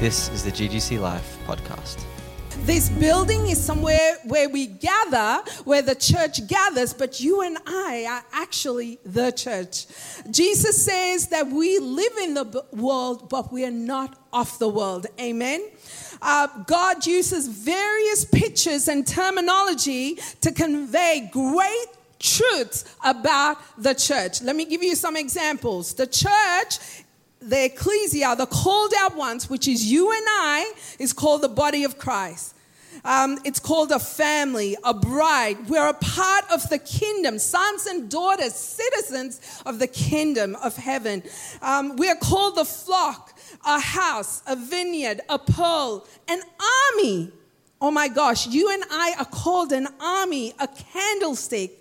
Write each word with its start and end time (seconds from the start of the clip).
This 0.00 0.28
is 0.30 0.42
the 0.42 0.50
GGC 0.50 1.00
Life 1.00 1.38
podcast. 1.46 2.04
This 2.66 2.88
building 2.88 3.46
is 3.46 3.62
somewhere 3.62 4.16
where 4.24 4.48
we 4.48 4.66
gather, 4.66 5.40
where 5.62 5.82
the 5.82 5.94
church 5.94 6.46
gathers, 6.48 6.92
but 6.92 7.20
you 7.20 7.42
and 7.42 7.56
I 7.64 8.04
are 8.10 8.24
actually 8.32 8.98
the 9.04 9.30
church. 9.30 9.86
Jesus 10.32 10.84
says 10.84 11.28
that 11.28 11.46
we 11.46 11.78
live 11.78 12.12
in 12.22 12.34
the 12.34 12.64
world, 12.72 13.28
but 13.30 13.52
we 13.52 13.64
are 13.64 13.70
not 13.70 14.18
of 14.32 14.58
the 14.58 14.68
world. 14.68 15.06
Amen. 15.20 15.64
Uh, 16.20 16.48
God 16.66 17.06
uses 17.06 17.46
various 17.46 18.24
pictures 18.24 18.88
and 18.88 19.06
terminology 19.06 20.18
to 20.40 20.50
convey 20.50 21.30
great 21.32 21.86
truths 22.18 22.96
about 23.04 23.58
the 23.78 23.94
church. 23.94 24.42
Let 24.42 24.56
me 24.56 24.64
give 24.64 24.82
you 24.82 24.96
some 24.96 25.16
examples. 25.16 25.94
The 25.94 26.06
church 26.06 27.03
the 27.48 27.66
ecclesia, 27.66 28.34
the 28.36 28.46
called 28.46 28.92
out 28.98 29.16
ones, 29.16 29.50
which 29.50 29.68
is 29.68 29.90
you 29.90 30.10
and 30.10 30.24
I, 30.28 30.72
is 30.98 31.12
called 31.12 31.42
the 31.42 31.48
body 31.48 31.84
of 31.84 31.98
Christ. 31.98 32.54
Um, 33.04 33.38
it's 33.44 33.58
called 33.58 33.90
a 33.90 33.98
family, 33.98 34.76
a 34.84 34.94
bride. 34.94 35.68
We're 35.68 35.88
a 35.88 35.94
part 35.94 36.44
of 36.50 36.68
the 36.70 36.78
kingdom, 36.78 37.38
sons 37.38 37.86
and 37.86 38.10
daughters, 38.10 38.54
citizens 38.54 39.40
of 39.66 39.78
the 39.78 39.86
kingdom 39.86 40.56
of 40.56 40.76
heaven. 40.76 41.22
Um, 41.60 41.96
we 41.96 42.08
are 42.08 42.16
called 42.16 42.56
the 42.56 42.64
flock, 42.64 43.36
a 43.66 43.80
house, 43.80 44.42
a 44.46 44.56
vineyard, 44.56 45.20
a 45.28 45.38
pearl, 45.38 46.06
an 46.28 46.40
army. 46.92 47.32
Oh 47.80 47.90
my 47.90 48.08
gosh, 48.08 48.46
you 48.46 48.70
and 48.72 48.84
I 48.90 49.14
are 49.18 49.26
called 49.26 49.72
an 49.72 49.88
army, 50.00 50.54
a 50.58 50.68
candlestick. 50.68 51.72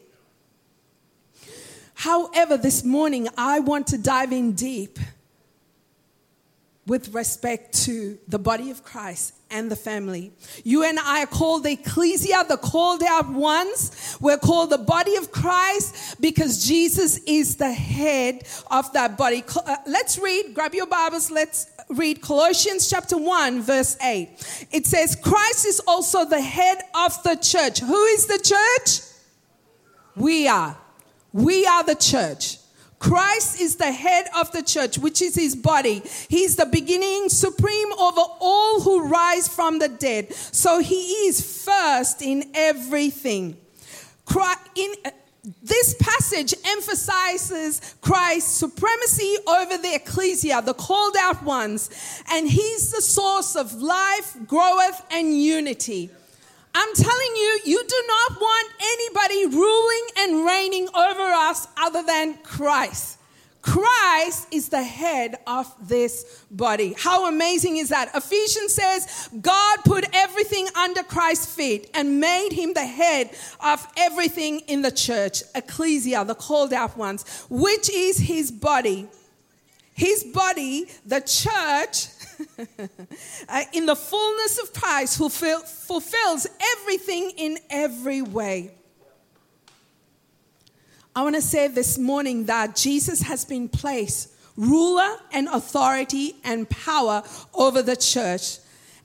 However, 1.94 2.58
this 2.58 2.84
morning 2.84 3.30
I 3.38 3.60
want 3.60 3.88
to 3.88 3.98
dive 3.98 4.34
in 4.34 4.54
deep 4.54 5.00
with 6.86 7.14
respect 7.14 7.74
to 7.86 8.18
the 8.28 8.40
body 8.40 8.70
of 8.70 8.84
Christ 8.84 9.34
and 9.50 9.72
the 9.72 9.76
family. 9.76 10.34
You 10.64 10.84
and 10.84 11.00
I 11.00 11.24
are 11.24 11.28
called 11.28 11.64
the 11.64 11.72
ecclesia, 11.72 12.44
the 12.50 12.58
called 12.58 13.04
out 13.04 13.30
ones. 13.30 14.18
We're 14.20 14.38
called 14.38 14.72
the 14.72 14.80
body 14.80 15.16
of 15.16 15.32
Christ 15.32 16.20
because 16.20 16.66
Jesus 16.66 17.20
is 17.26 17.56
the 17.56 17.72
head 17.72 18.44
of 18.70 18.92
that 18.94 19.18
body. 19.18 19.44
Uh, 19.56 19.78
let's 19.88 20.18
read, 20.18 20.54
grab 20.54 20.74
your 20.74 20.88
Bibles, 20.88 21.32
let's 21.32 21.68
read 21.90 22.22
Colossians 22.22 22.90
chapter 22.90 23.18
1, 23.18 23.62
verse 23.62 23.96
8. 24.04 24.68
It 24.72 24.86
says, 24.86 25.16
Christ 25.16 25.66
is 25.66 25.80
also 25.88 26.26
the 26.26 26.42
head 26.42 26.80
of 26.96 27.22
the 27.24 27.36
church. 27.36 27.80
Who 27.80 28.04
is 28.06 28.26
the 28.26 28.40
church? 28.40 29.08
We 30.16 30.48
are. 30.48 30.78
We 31.32 31.66
are 31.66 31.84
the 31.84 31.96
church. 31.96 32.58
Christ 33.04 33.60
is 33.60 33.76
the 33.76 33.92
head 33.92 34.28
of 34.34 34.50
the 34.54 34.62
church, 34.64 34.98
which 34.98 35.22
is 35.22 35.36
his 35.36 35.58
body. 35.58 36.02
He's 36.30 36.56
the 36.56 36.66
beginning, 36.66 37.28
supreme 37.28 37.92
over 37.92 38.22
all 38.40 38.80
who 38.80 39.10
rise 39.10 39.50
from 39.50 39.80
the 39.80 39.90
dead. 39.90 40.34
So 40.34 40.80
he 40.80 41.02
is 41.28 41.66
first 41.66 42.22
in 42.22 42.50
everything. 42.54 43.58
In, 44.76 44.94
uh, 45.04 45.10
this 45.62 45.96
passage 46.00 46.54
emphasizes 46.66 47.96
Christ's 48.00 48.54
supremacy 48.54 49.36
over 49.48 49.78
the 49.78 49.96
ecclesia, 49.96 50.62
the 50.62 50.74
called 50.74 51.18
out 51.20 51.44
ones, 51.44 51.90
and 52.32 52.48
he's 52.48 52.92
the 52.92 53.02
source 53.02 53.58
of 53.58 53.74
life, 53.82 54.38
growth, 54.48 55.06
and 55.12 55.38
unity. 55.38 56.10
I'm 56.76 56.94
telling 56.96 57.36
you, 57.36 57.60
you 57.66 57.84
do 57.88 58.04
not 58.08 58.42
want 58.42 58.74
anybody 58.82 59.58
ruling 59.58 60.08
and 60.18 60.46
reigning 60.46 60.88
over 60.96 61.22
us 61.22 61.68
other 61.78 62.04
than 62.04 62.36
Christ. 62.44 63.20
Christ 63.64 64.50
is 64.52 64.68
the 64.68 64.84
head 64.84 65.38
of 65.48 65.74
this 65.88 66.44
body. 66.52 66.94
How 66.98 67.30
amazing 67.30 67.78
is 67.78 67.90
that? 67.90 68.14
Ephesians 68.14 68.74
says 68.74 69.30
God 69.42 69.80
put 69.86 70.06
everything 70.14 70.68
under 70.76 71.02
Christ's 71.02 71.56
feet 71.56 71.90
and 71.94 72.20
made 72.20 72.52
him 72.52 72.74
the 72.74 72.86
head 72.86 73.30
of 73.62 73.88
everything 73.96 74.60
in 74.62 74.82
the 74.82 74.92
church, 74.92 75.44
ecclesia, 75.56 76.26
the 76.26 76.36
called 76.36 76.74
out 76.74 76.98
ones, 76.98 77.46
which 77.50 77.90
is 77.90 78.18
his 78.18 78.52
body. 78.52 79.08
His 79.94 80.26
body, 80.26 80.88
the 81.06 81.22
church, 81.22 82.08
Uh, 83.50 83.64
in 83.74 83.86
the 83.86 83.96
fullness 83.96 84.58
of 84.58 84.74
Christ, 84.74 85.18
fulfill, 85.18 85.60
fulfills 85.60 86.48
everything 86.78 87.32
in 87.36 87.58
every 87.70 88.22
way. 88.22 88.72
I 91.16 91.22
want 91.24 91.36
to 91.36 91.42
say 91.42 91.68
this 91.68 91.98
morning 91.98 92.46
that 92.46 92.76
Jesus 92.76 93.22
has 93.22 93.46
been 93.46 93.68
placed 93.68 94.34
ruler 94.56 95.18
and 95.32 95.48
authority 95.50 96.36
and 96.44 96.70
power 96.70 97.24
over 97.54 97.82
the 97.82 97.96
church. 97.96 98.58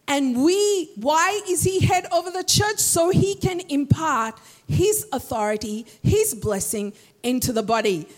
And 0.07 0.43
we, 0.43 0.91
why 0.97 1.41
is 1.49 1.63
he 1.65 1.81
head 1.81 2.07
over 2.13 2.31
the 2.31 2.45
church? 2.45 2.79
So 2.79 3.11
he 3.11 3.35
can 3.35 3.61
impart 3.69 4.39
his 4.67 5.07
authority, 5.13 5.87
his 6.03 6.35
blessing 6.35 6.93
into 7.23 7.53
the 7.53 7.63
body. 7.63 8.09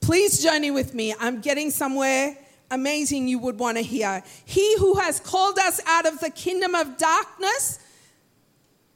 Please 0.00 0.42
journey 0.42 0.70
with 0.70 0.94
me. 0.94 1.14
I'm 1.20 1.40
getting 1.40 1.70
somewhere 1.70 2.36
amazing 2.70 3.28
you 3.28 3.38
would 3.38 3.58
want 3.58 3.76
to 3.76 3.82
hear. 3.82 4.22
He 4.44 4.76
who 4.78 4.94
has 4.98 5.20
called 5.20 5.58
us 5.58 5.80
out 5.86 6.06
of 6.06 6.20
the 6.20 6.30
kingdom 6.30 6.74
of 6.74 6.96
darkness 6.96 7.78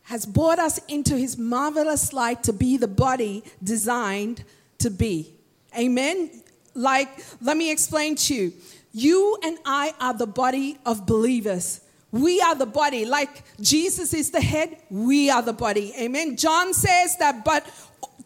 has 0.04 0.26
brought 0.26 0.58
us 0.58 0.78
into 0.88 1.16
his 1.16 1.38
marvelous 1.38 2.12
light 2.12 2.42
to 2.44 2.52
be 2.52 2.76
the 2.76 2.88
body 2.88 3.44
designed 3.62 4.44
to 4.78 4.90
be. 4.90 5.32
Amen. 5.78 6.42
Like, 6.74 7.08
let 7.40 7.56
me 7.56 7.70
explain 7.70 8.16
to 8.16 8.34
you. 8.34 8.52
You 8.92 9.38
and 9.42 9.58
I 9.64 9.94
are 10.00 10.12
the 10.12 10.26
body 10.26 10.78
of 10.84 11.06
believers. 11.06 11.80
We 12.10 12.42
are 12.42 12.54
the 12.54 12.66
body. 12.66 13.06
Like 13.06 13.42
Jesus 13.58 14.12
is 14.12 14.30
the 14.30 14.40
head, 14.40 14.76
we 14.90 15.30
are 15.30 15.40
the 15.40 15.54
body. 15.54 15.94
Amen. 15.98 16.36
John 16.36 16.74
says 16.74 17.16
that, 17.16 17.42
but 17.42 17.66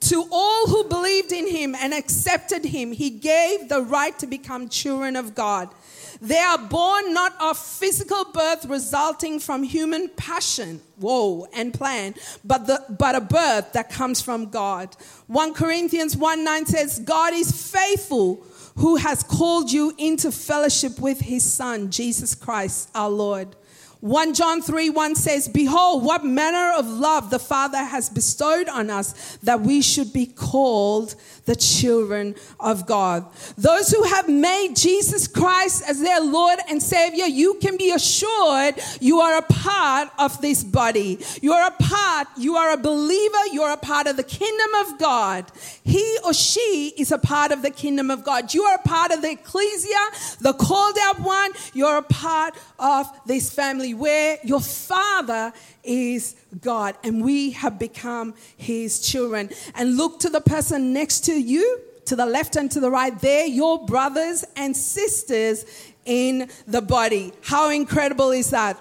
to 0.00 0.24
all 0.30 0.66
who 0.66 0.84
believed 0.84 1.32
in 1.32 1.48
him 1.48 1.74
and 1.74 1.94
accepted 1.94 2.64
him, 2.64 2.92
he 2.92 3.10
gave 3.10 3.68
the 3.68 3.82
right 3.82 4.18
to 4.18 4.26
become 4.26 4.68
children 4.68 5.16
of 5.16 5.34
God. 5.34 5.70
They 6.20 6.38
are 6.38 6.58
born 6.58 7.12
not 7.12 7.34
of 7.40 7.58
physical 7.58 8.24
birth 8.32 8.64
resulting 8.66 9.38
from 9.38 9.62
human 9.62 10.08
passion, 10.08 10.80
whoa, 10.98 11.46
and 11.52 11.74
plan, 11.74 12.14
but, 12.44 12.66
the, 12.66 12.82
but 12.98 13.14
a 13.14 13.20
birth 13.20 13.72
that 13.74 13.90
comes 13.90 14.22
from 14.22 14.46
God. 14.46 14.96
1 15.26 15.54
Corinthians 15.54 16.16
1 16.16 16.42
9 16.42 16.66
says, 16.66 16.98
God 17.00 17.34
is 17.34 17.70
faithful 17.70 18.42
who 18.76 18.96
has 18.96 19.22
called 19.22 19.70
you 19.70 19.94
into 19.98 20.30
fellowship 20.30 20.98
with 21.00 21.20
his 21.20 21.42
Son, 21.42 21.90
Jesus 21.90 22.34
Christ 22.34 22.90
our 22.94 23.10
Lord. 23.10 23.56
1 24.06 24.34
John 24.34 24.62
3 24.62 24.90
1 24.90 25.16
says, 25.16 25.48
Behold, 25.48 26.04
what 26.04 26.24
manner 26.24 26.72
of 26.76 26.86
love 26.86 27.30
the 27.30 27.40
Father 27.40 27.82
has 27.82 28.08
bestowed 28.08 28.68
on 28.68 28.88
us 28.88 29.36
that 29.42 29.62
we 29.62 29.82
should 29.82 30.12
be 30.12 30.26
called 30.26 31.16
the 31.46 31.56
children 31.56 32.34
of 32.60 32.86
God. 32.86 33.24
Those 33.56 33.90
who 33.90 34.02
have 34.02 34.28
made 34.28 34.74
Jesus 34.76 35.26
Christ 35.26 35.88
as 35.88 36.00
their 36.00 36.20
Lord 36.20 36.58
and 36.68 36.82
Savior, 36.82 37.24
you 37.24 37.54
can 37.54 37.76
be 37.76 37.92
assured 37.92 38.74
you 39.00 39.20
are 39.20 39.38
a 39.38 39.42
part 39.42 40.10
of 40.18 40.40
this 40.40 40.62
body. 40.62 41.18
You 41.40 41.52
are 41.52 41.68
a 41.68 41.82
part, 41.82 42.28
you 42.36 42.56
are 42.56 42.72
a 42.72 42.76
believer, 42.76 43.46
you 43.52 43.62
are 43.62 43.72
a 43.72 43.76
part 43.76 44.06
of 44.06 44.16
the 44.16 44.24
kingdom 44.24 44.74
of 44.86 44.98
God. 44.98 45.50
He 45.84 46.18
or 46.24 46.34
she 46.34 46.92
is 46.98 47.12
a 47.12 47.18
part 47.18 47.52
of 47.52 47.62
the 47.62 47.70
kingdom 47.70 48.10
of 48.10 48.24
God. 48.24 48.52
You 48.52 48.64
are 48.64 48.76
a 48.76 48.88
part 48.88 49.12
of 49.12 49.22
the 49.22 49.30
ecclesia, 49.30 50.10
the 50.40 50.52
called 50.52 50.96
out 51.02 51.20
one. 51.20 51.52
You're 51.72 51.98
a 51.98 52.02
part 52.02 52.54
of 52.78 53.06
this 53.24 53.52
family 53.52 53.94
where 53.98 54.38
your 54.44 54.60
father 54.60 55.52
is 55.82 56.36
God 56.60 56.96
and 57.02 57.24
we 57.24 57.50
have 57.52 57.78
become 57.78 58.34
his 58.56 59.00
children. 59.00 59.50
And 59.74 59.96
look 59.96 60.20
to 60.20 60.28
the 60.28 60.40
person 60.40 60.92
next 60.92 61.20
to 61.26 61.32
you, 61.32 61.80
to 62.06 62.16
the 62.16 62.26
left 62.26 62.56
and 62.56 62.70
to 62.72 62.80
the 62.80 62.90
right. 62.90 63.18
They're 63.18 63.46
your 63.46 63.84
brothers 63.84 64.44
and 64.56 64.76
sisters 64.76 65.64
in 66.04 66.48
the 66.66 66.82
body. 66.82 67.32
How 67.42 67.70
incredible 67.70 68.30
is 68.30 68.50
that? 68.50 68.80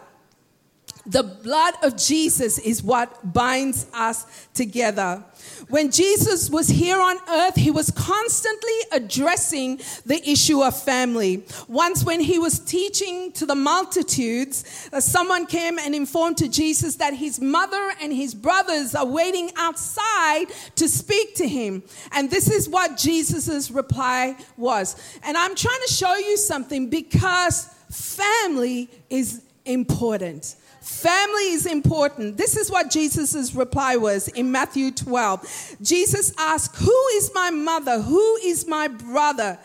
The 1.07 1.23
blood 1.23 1.75
of 1.83 1.97
Jesus 1.97 2.57
is 2.57 2.81
what 2.81 3.31
binds 3.31 3.85
us 3.93 4.47
together. 4.55 5.23
When 5.69 5.91
Jesus 5.91 6.49
was 6.49 6.67
here 6.67 6.99
on 6.99 7.17
earth, 7.29 7.55
he 7.55 7.69
was 7.69 7.91
constantly 7.91 8.73
addressing 8.91 9.81
the 10.05 10.21
issue 10.27 10.63
of 10.63 10.81
family. 10.81 11.45
Once, 11.67 12.03
when 12.03 12.19
he 12.19 12.39
was 12.39 12.59
teaching 12.59 13.31
to 13.33 13.45
the 13.45 13.53
multitudes, 13.53 14.89
uh, 14.91 14.99
someone 14.99 15.45
came 15.45 15.77
and 15.77 15.93
informed 15.93 16.37
to 16.37 16.47
Jesus 16.47 16.95
that 16.95 17.13
his 17.13 17.39
mother 17.39 17.91
and 18.01 18.11
his 18.11 18.33
brothers 18.33 18.95
are 18.95 19.05
waiting 19.05 19.51
outside 19.57 20.45
to 20.75 20.89
speak 20.89 21.35
to 21.35 21.47
him. 21.47 21.83
And 22.13 22.31
this 22.31 22.49
is 22.49 22.67
what 22.67 22.97
Jesus' 22.97 23.69
reply 23.69 24.37
was. 24.57 24.95
And 25.23 25.37
I'm 25.37 25.55
trying 25.55 25.81
to 25.85 25.93
show 25.93 26.15
you 26.15 26.37
something 26.37 26.89
because 26.89 27.65
family 27.91 28.89
is 29.09 29.43
important. 29.65 30.55
Family 30.85 31.49
is 31.49 31.65
important. 31.65 32.37
This 32.37 32.55
is 32.55 32.69
what 32.69 32.91
Jesus' 32.91 33.55
reply 33.55 33.95
was 33.95 34.27
in 34.27 34.51
Matthew 34.51 34.91
12. 34.91 35.77
Jesus 35.81 36.31
asked, 36.37 36.75
Who 36.75 37.07
is 37.15 37.31
my 37.33 37.49
mother? 37.49 37.99
Who 37.99 38.35
is 38.35 38.67
my 38.67 38.87
brother? 38.87 39.57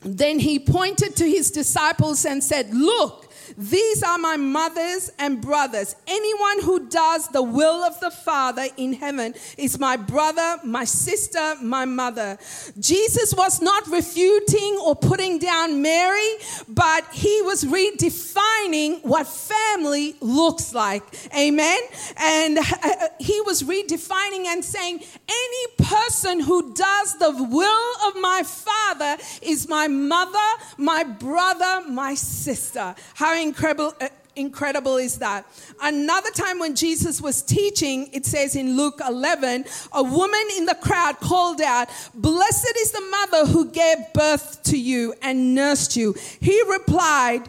Then 0.00 0.38
he 0.38 0.58
pointed 0.58 1.16
to 1.16 1.28
his 1.28 1.50
disciples 1.50 2.24
and 2.24 2.42
said, 2.42 2.72
Look, 2.72 3.27
these 3.58 4.04
are 4.04 4.18
my 4.18 4.36
mothers 4.36 5.10
and 5.18 5.40
brothers. 5.40 5.96
Anyone 6.06 6.62
who 6.62 6.88
does 6.88 7.26
the 7.26 7.42
will 7.42 7.82
of 7.82 7.98
the 7.98 8.12
Father 8.12 8.68
in 8.76 8.92
heaven 8.92 9.34
is 9.56 9.80
my 9.80 9.96
brother, 9.96 10.60
my 10.62 10.84
sister, 10.84 11.56
my 11.60 11.84
mother. 11.84 12.38
Jesus 12.78 13.34
was 13.34 13.60
not 13.60 13.88
refuting 13.88 14.78
or 14.84 14.94
putting 14.94 15.40
down 15.40 15.82
Mary, 15.82 16.36
but 16.68 17.04
he 17.12 17.42
was 17.42 17.64
redefining 17.64 19.04
what 19.04 19.26
family 19.26 20.14
looks 20.20 20.72
like. 20.72 21.02
Amen. 21.36 21.80
And 22.16 22.58
uh, 22.58 23.08
he 23.18 23.40
was 23.40 23.64
redefining 23.64 24.46
and 24.46 24.64
saying, 24.64 25.00
any 25.28 25.66
person 25.78 26.38
who 26.38 26.72
does 26.74 27.18
the 27.18 27.32
will 27.32 28.08
of 28.08 28.20
my 28.20 28.44
Father 28.44 29.20
is 29.42 29.68
my 29.68 29.88
mother, 29.88 30.38
my 30.76 31.02
brother, 31.02 31.82
my 31.88 32.14
sister. 32.14 32.94
How 33.14 33.34
incredible, 33.48 33.94
uh, 34.00 34.08
incredible 34.36 34.96
is 34.96 35.18
that? 35.18 35.46
Another 35.82 36.30
time 36.30 36.58
when 36.58 36.74
Jesus 36.74 37.20
was 37.20 37.42
teaching, 37.42 38.08
it 38.12 38.24
says 38.24 38.54
in 38.56 38.76
Luke 38.76 39.00
11, 39.06 39.64
a 39.92 40.02
woman 40.02 40.44
in 40.56 40.66
the 40.66 40.76
crowd 40.76 41.18
called 41.20 41.60
out, 41.60 41.88
Blessed 42.14 42.74
is 42.78 42.92
the 42.92 43.00
mother 43.00 43.46
who 43.46 43.70
gave 43.70 43.96
birth 44.14 44.62
to 44.64 44.78
you 44.78 45.14
and 45.22 45.54
nursed 45.54 45.96
you. 45.96 46.14
He 46.40 46.62
replied 46.68 47.48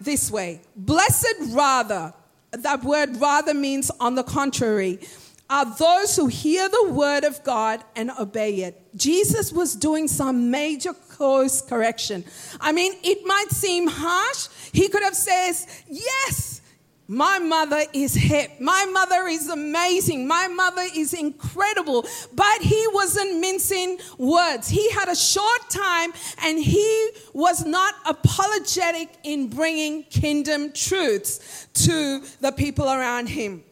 this 0.00 0.30
way 0.30 0.60
Blessed 0.76 1.36
rather, 1.50 2.14
that 2.52 2.82
word 2.82 3.16
rather 3.16 3.54
means 3.54 3.90
on 4.00 4.14
the 4.14 4.22
contrary 4.22 5.00
are 5.50 5.64
those 5.76 6.16
who 6.16 6.26
hear 6.26 6.68
the 6.68 6.90
word 6.92 7.24
of 7.24 7.42
God 7.42 7.82
and 7.96 8.10
obey 8.18 8.62
it. 8.62 8.80
Jesus 8.96 9.52
was 9.52 9.74
doing 9.74 10.08
some 10.08 10.50
major 10.50 10.92
course 10.92 11.62
correction. 11.62 12.24
I 12.60 12.72
mean, 12.72 12.92
it 13.02 13.24
might 13.24 13.50
seem 13.50 13.86
harsh. 13.86 14.48
He 14.72 14.88
could 14.88 15.02
have 15.02 15.16
said, 15.16 15.52
Yes, 15.88 16.60
my 17.10 17.38
mother 17.38 17.82
is 17.94 18.12
hip. 18.12 18.60
My 18.60 18.84
mother 18.92 19.26
is 19.28 19.48
amazing. 19.48 20.28
My 20.28 20.46
mother 20.46 20.84
is 20.94 21.14
incredible. 21.14 22.06
But 22.34 22.60
he 22.60 22.86
wasn't 22.92 23.40
mincing 23.40 23.98
words. 24.18 24.68
He 24.68 24.90
had 24.90 25.08
a 25.08 25.16
short 25.16 25.70
time 25.70 26.12
and 26.44 26.62
he 26.62 27.10
was 27.32 27.64
not 27.64 27.94
apologetic 28.04 29.08
in 29.24 29.48
bringing 29.48 30.02
kingdom 30.04 30.70
truths 30.72 31.66
to 31.86 32.22
the 32.42 32.52
people 32.52 32.90
around 32.90 33.30
him. 33.30 33.64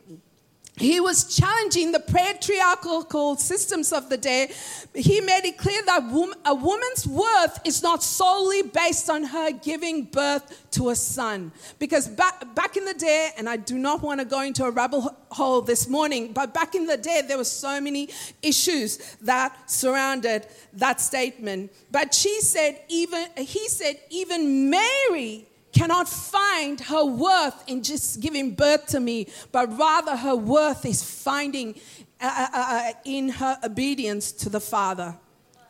He 0.79 1.01
was 1.01 1.35
challenging 1.35 1.93
the 1.93 2.01
patriarchal 2.01 3.37
systems 3.37 3.95
of 3.95 4.11
the 4.11 4.19
day. 4.19 4.51
He 4.95 5.23
made 5.23 5.47
it 5.47 5.57
clear 5.57 5.83
that 5.87 6.03
a 6.45 6.55
woman's 6.55 7.07
worth 7.07 7.61
is 7.65 7.83
not 7.83 8.03
solely 8.03 8.61
based 8.63 9.09
on 9.09 9.25
her 9.25 9.53
giving 9.53 10.05
birth 10.05 10.71
to 10.73 10.91
a 10.91 10.95
son. 10.95 11.51
Because 11.79 12.09
back, 12.09 12.77
in 12.77 12.85
the 12.85 12.93
day, 12.93 13.31
and 13.39 13.49
I 13.49 13.57
do 13.57 13.79
not 13.79 14.03
want 14.03 14.21
to 14.21 14.27
go 14.27 14.43
into 14.43 14.65
a 14.65 14.71
rabbit 14.71 15.03
hole 15.31 15.63
this 15.63 15.89
morning, 15.89 16.35
but 16.35 16.53
back 16.53 16.75
in 16.75 16.87
the 16.87 16.99
day, 16.99 17.23
there 17.27 17.39
were 17.39 17.45
so 17.45 17.81
many 17.81 18.11
issues 18.43 18.99
that 19.23 19.71
surrounded 19.71 20.47
that 20.75 21.01
statement. 21.01 21.73
But 21.91 22.13
she 22.13 22.43
said, 22.43 22.83
even, 22.89 23.29
he 23.39 23.67
said, 23.69 23.99
even 24.11 24.69
Mary 24.69 25.47
cannot 25.77 26.09
find 26.09 26.81
her 26.81 27.05
worth 27.05 27.63
in 27.67 27.83
just 27.83 28.21
giving 28.21 28.55
birth 28.55 28.87
to 28.87 29.01
me, 29.01 29.27
but 29.53 29.77
rather 29.79 30.17
her 30.17 30.35
worth 30.35 30.87
is 30.87 31.03
finding 31.03 31.75
uh, 32.21 32.25
uh, 32.25 32.49
uh, 32.55 32.67
uh, 32.69 32.93
in 33.05 33.29
her 33.29 33.59
obedience 33.63 34.33
to 34.33 34.49
the 34.49 34.61
Father. 34.61 35.15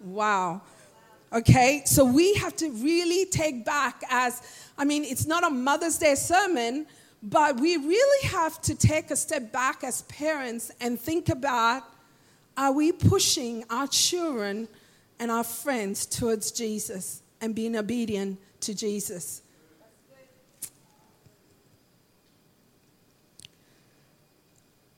Wow. 0.01 0.63
Okay, 1.33 1.83
so 1.85 2.05
we 2.05 2.35
have 2.35 2.55
to 2.57 2.71
really 2.71 3.27
take 3.27 3.65
back 3.65 4.01
as, 4.09 4.43
I 4.79 4.85
mean, 4.85 5.05
it's 5.05 5.27
not 5.27 5.43
a 5.45 5.51
Mother's 5.51 5.99
Day 5.99 6.15
sermon, 6.15 6.87
but 7.21 7.59
we 7.61 7.77
really 7.77 8.29
have 8.29 8.63
to 8.63 8.77
take 8.77 9.11
a 9.11 9.17
step 9.17 9.51
back 9.51 9.83
as 9.83 10.03
parents 10.03 10.71
and 10.81 11.01
think 11.01 11.29
about 11.29 11.83
are 12.57 12.73
we 12.73 12.93
pushing 12.93 13.65
our 13.69 13.89
children 13.89 14.69
and 15.19 15.31
our 15.31 15.45
friends 15.45 16.07
towards 16.07 16.53
Jesus 16.53 17.23
and 17.41 17.55
being 17.55 17.77
obedient 17.77 18.39
to 18.61 18.73
Jesus? 18.73 19.43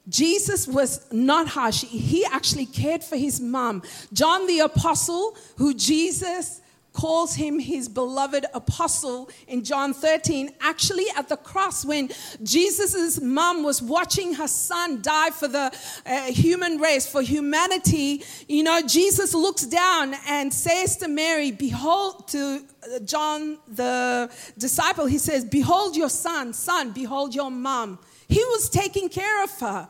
Jesus 0.08 0.66
was 0.66 1.06
not 1.12 1.48
harsh. 1.48 1.84
He 1.84 2.24
actually 2.24 2.66
cared 2.66 3.04
for 3.04 3.16
his 3.16 3.40
mom. 3.40 3.82
John 4.12 4.46
the 4.46 4.60
apostle, 4.60 5.36
who 5.56 5.74
Jesus 5.74 6.60
calls 6.98 7.36
him 7.36 7.60
his 7.60 7.88
beloved 7.88 8.44
apostle 8.54 9.30
in 9.46 9.62
John 9.62 9.94
13, 9.94 10.50
actually 10.60 11.04
at 11.16 11.28
the 11.28 11.36
cross 11.36 11.84
when 11.84 12.10
Jesus' 12.42 13.20
mom 13.20 13.62
was 13.62 13.80
watching 13.80 14.34
her 14.34 14.48
son 14.48 15.00
die 15.00 15.30
for 15.30 15.46
the 15.46 15.70
uh, 16.04 16.22
human 16.32 16.78
race, 16.78 17.06
for 17.06 17.22
humanity, 17.22 18.24
you 18.48 18.64
know, 18.64 18.80
Jesus 18.82 19.32
looks 19.32 19.64
down 19.64 20.14
and 20.26 20.52
says 20.52 20.96
to 20.96 21.06
Mary, 21.06 21.52
Behold, 21.52 22.26
to 22.28 22.64
uh, 22.82 22.98
John 23.04 23.58
the 23.68 24.28
disciple, 24.56 25.06
he 25.06 25.18
says, 25.18 25.44
Behold 25.44 25.96
your 25.96 26.10
son, 26.10 26.52
son, 26.52 26.90
behold 26.90 27.32
your 27.32 27.50
mom. 27.50 28.00
He 28.28 28.40
was 28.46 28.68
taking 28.68 29.08
care 29.08 29.44
of 29.44 29.50
her. 29.60 29.88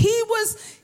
He 0.00 0.22
was, 0.28 0.78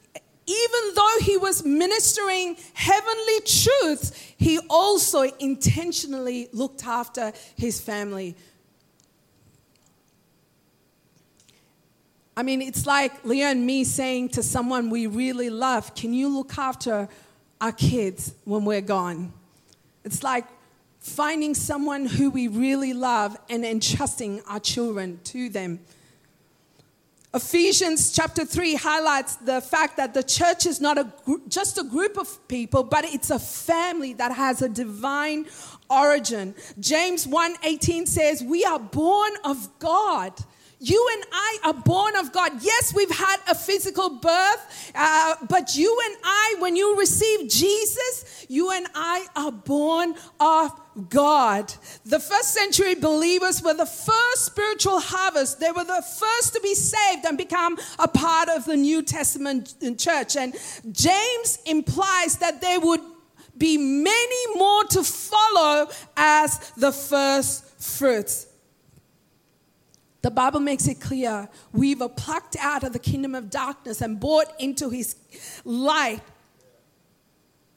even 0.47 0.95
though 0.95 1.17
he 1.23 1.39
was 1.39 1.65
ministering 1.65 2.57
heavenly 2.75 3.41
truths, 3.47 4.13
he 4.37 4.59
also 4.69 5.23
intentionally 5.41 6.49
looked 6.53 6.87
after 6.87 7.33
his 7.57 7.81
family. 7.81 8.37
I 12.37 12.43
mean, 12.43 12.61
it's 12.61 12.85
like 12.85 13.25
Leah 13.25 13.47
and 13.47 13.65
me 13.65 13.85
saying 13.85 14.29
to 14.31 14.43
someone 14.43 14.91
we 14.91 15.07
really 15.07 15.49
love, 15.49 15.95
Can 15.95 16.13
you 16.13 16.29
look 16.29 16.59
after 16.59 17.09
our 17.59 17.73
kids 17.73 18.35
when 18.45 18.67
we're 18.67 18.83
gone? 18.83 19.33
It's 20.05 20.23
like 20.23 20.45
finding 21.01 21.55
someone 21.55 22.05
who 22.05 22.29
we 22.29 22.49
really 22.49 22.93
love 22.93 23.39
and 23.49 23.65
entrusting 23.65 24.43
our 24.47 24.61
children 24.61 25.21
to 25.25 25.49
them. 25.49 25.81
Ephesians 27.35 28.13
chapter 28.13 28.45
3 28.45 28.77
highlights 28.77 29.37
the 29.37 29.61
fact 29.61 29.97
that 29.97 30.15
the 30.15 30.23
church 30.23 30.65
is 30.65 30.81
not 30.81 30.97
a, 30.97 31.13
just 31.49 31.77
a 31.77 31.83
group 31.83 32.17
of 32.17 32.49
people, 32.49 32.83
but 32.83 33.05
it's 33.05 33.31
a 33.31 33.39
family 33.39 34.15
that 34.15 34.33
has 34.33 34.63
a 34.63 34.69
divine 34.69 35.47
origin. 35.91 36.55
James 36.81 37.27
1:18 37.27 38.07
says, 38.07 38.43
"We 38.43 38.65
are 38.65 38.79
born 38.79 39.33
of 39.45 39.69
God." 39.79 40.33
You 40.89 41.05
and 41.15 41.25
I 41.33 41.59
are 41.65 41.75
born 41.75 42.15
of 42.15 42.33
God. 42.33 42.63
Yes, 42.63 42.95
we've 42.95 43.11
had 43.11 43.39
a 43.51 43.57
physical 43.57 44.09
birth, 44.21 44.93
uh, 44.95 45.35
but 45.49 45.75
you 45.75 46.01
and 46.07 46.17
I, 46.23 46.55
when 46.61 46.77
you 46.77 46.97
receive 46.97 47.51
Jesus, 47.51 48.47
you 48.49 48.71
and 48.71 48.87
I 48.95 49.27
are 49.35 49.51
born 49.51 50.15
of 50.39 50.71
God. 51.09 51.75
The 52.05 52.21
first 52.21 52.55
century 52.55 52.95
believers 52.95 53.63
were 53.63 53.75
the 53.75 53.85
first 53.85 54.45
spiritual 54.45 55.01
harvest. 55.01 55.59
They 55.59 55.73
were 55.73 55.83
the 55.83 56.05
first 56.21 56.55
to 56.55 56.61
be 56.61 56.75
saved 56.77 57.25
and 57.25 57.37
become 57.37 57.77
a 57.99 58.07
part 58.07 58.49
of 58.49 58.65
the 58.65 58.77
New 58.77 59.03
Testament 59.03 59.75
church. 59.99 60.37
And 60.37 60.55
James 60.93 61.59
implies 61.67 62.37
that 62.37 62.61
there 62.61 62.79
would 62.79 63.03
be 63.59 63.77
many 63.77 64.57
more 64.57 64.85
to 64.85 65.03
follow 65.03 65.89
as 66.17 66.71
the 66.77 66.93
first 66.93 67.83
fruits. 67.83 68.47
The 70.27 70.33
Bible 70.33 70.59
makes 70.59 70.89
it 70.89 71.01
clear 71.01 71.49
we 71.73 71.95
were 71.95 72.09
plucked 72.09 72.57
out 72.59 72.83
of 72.83 72.93
the 72.93 72.99
kingdom 72.99 73.37
of 73.37 73.49
darkness 73.49 74.01
and 74.01 74.19
brought 74.19 74.61
into 74.61 74.91
his 74.91 75.15
light. 75.65 76.19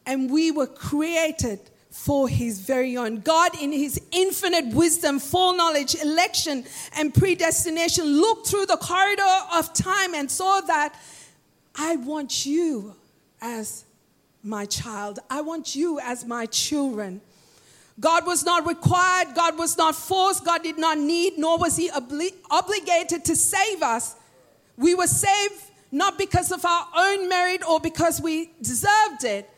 And 0.08 0.32
we 0.32 0.50
were 0.50 0.66
created 0.66 1.60
for 1.92 2.28
his 2.28 2.62
very 2.62 2.98
own. 2.98 3.20
God, 3.20 3.52
in 3.62 3.72
his 3.72 4.02
infinite 4.12 4.74
wisdom, 4.74 5.20
foreknowledge, 5.20 5.94
election, 6.02 6.66
and 6.98 7.14
predestination, 7.14 8.04
looked 8.20 8.48
through 8.48 8.66
the 8.66 8.78
corridor 8.78 9.22
of 9.54 9.72
time 9.76 10.16
and 10.16 10.32
saw 10.32 10.60
that 10.62 11.00
I 11.76 11.98
want 11.98 12.48
you 12.48 12.96
as 13.42 13.86
my 14.42 14.66
child. 14.66 15.20
I 15.30 15.42
want 15.42 15.76
you 15.76 16.00
as 16.00 16.26
my 16.26 16.48
children. 16.48 17.22
God 18.00 18.26
was 18.26 18.46
not 18.46 18.66
required, 18.66 19.36
God 19.36 19.58
was 19.58 19.78
not 19.78 19.96
forced, 19.96 20.46
God 20.46 20.64
did 20.64 20.78
not 20.78 20.98
need, 20.98 21.38
nor 21.38 21.58
was 21.58 21.76
He 21.76 21.90
obli- 21.90 22.34
obligated 22.50 23.26
to 23.26 23.36
save 23.36 23.84
us. 23.84 24.16
We 24.78 24.96
were 24.96 25.08
saved 25.08 25.64
not 25.92 26.18
because 26.18 26.52
of 26.52 26.64
our 26.64 26.88
own 26.96 27.28
merit 27.28 27.68
or 27.68 27.80
because 27.80 28.22
we 28.22 28.52
deserved 28.62 29.24
it. 29.24 29.50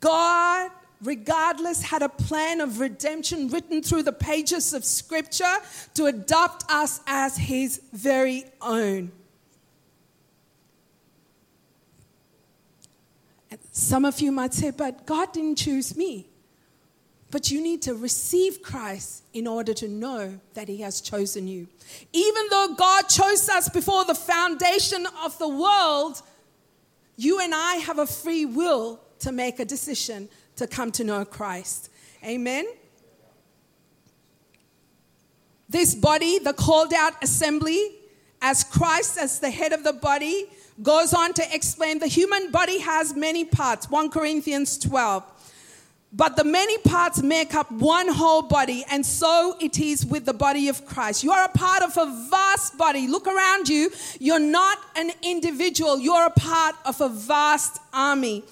God, 0.00 0.70
regardless, 1.02 1.82
had 1.82 2.02
a 2.02 2.08
plan 2.08 2.60
of 2.60 2.80
redemption 2.80 3.48
written 3.48 3.82
through 3.82 4.04
the 4.04 4.12
pages 4.12 4.72
of 4.72 4.84
Scripture 4.84 5.56
to 5.94 6.06
adopt 6.06 6.64
us 6.70 7.00
as 7.06 7.36
His 7.36 7.82
very 7.92 8.44
own. 8.62 9.12
Some 13.72 14.04
of 14.04 14.20
you 14.20 14.32
might 14.32 14.54
say, 14.54 14.70
but 14.70 15.06
God 15.06 15.32
didn't 15.32 15.56
choose 15.56 15.96
me. 15.96 16.27
But 17.30 17.50
you 17.50 17.60
need 17.60 17.82
to 17.82 17.94
receive 17.94 18.62
Christ 18.62 19.22
in 19.34 19.46
order 19.46 19.74
to 19.74 19.88
know 19.88 20.40
that 20.54 20.68
He 20.68 20.78
has 20.78 21.00
chosen 21.00 21.46
you. 21.46 21.68
Even 22.12 22.44
though 22.50 22.74
God 22.76 23.02
chose 23.02 23.48
us 23.48 23.68
before 23.68 24.04
the 24.04 24.14
foundation 24.14 25.06
of 25.22 25.38
the 25.38 25.48
world, 25.48 26.22
you 27.16 27.40
and 27.40 27.54
I 27.54 27.76
have 27.76 27.98
a 27.98 28.06
free 28.06 28.46
will 28.46 29.00
to 29.20 29.32
make 29.32 29.60
a 29.60 29.64
decision 29.64 30.28
to 30.56 30.66
come 30.66 30.90
to 30.92 31.04
know 31.04 31.24
Christ. 31.24 31.90
Amen. 32.24 32.66
This 35.68 35.94
body, 35.94 36.38
the 36.38 36.54
called 36.54 36.94
out 36.94 37.22
assembly, 37.22 37.90
as 38.40 38.64
Christ 38.64 39.18
as 39.18 39.40
the 39.40 39.50
head 39.50 39.72
of 39.72 39.84
the 39.84 39.92
body, 39.92 40.46
goes 40.82 41.12
on 41.12 41.34
to 41.34 41.54
explain 41.54 41.98
the 41.98 42.06
human 42.06 42.50
body 42.50 42.78
has 42.78 43.14
many 43.14 43.44
parts. 43.44 43.90
1 43.90 44.10
Corinthians 44.10 44.78
12. 44.78 45.24
But 46.10 46.36
the 46.36 46.44
many 46.44 46.78
parts 46.78 47.22
make 47.22 47.54
up 47.54 47.70
one 47.70 48.08
whole 48.08 48.40
body, 48.40 48.84
and 48.90 49.04
so 49.04 49.56
it 49.60 49.78
is 49.78 50.06
with 50.06 50.24
the 50.24 50.32
body 50.32 50.68
of 50.68 50.86
Christ. 50.86 51.22
You 51.22 51.32
are 51.32 51.44
a 51.44 51.50
part 51.50 51.82
of 51.82 51.96
a 51.98 52.06
vast 52.30 52.78
body. 52.78 53.06
Look 53.06 53.26
around 53.26 53.68
you. 53.68 53.90
You're 54.18 54.38
not 54.38 54.78
an 54.96 55.10
individual, 55.22 55.98
you're 55.98 56.24
a 56.26 56.30
part 56.30 56.76
of 56.86 57.00
a 57.02 57.10
vast 57.10 57.80
army. 57.92 58.42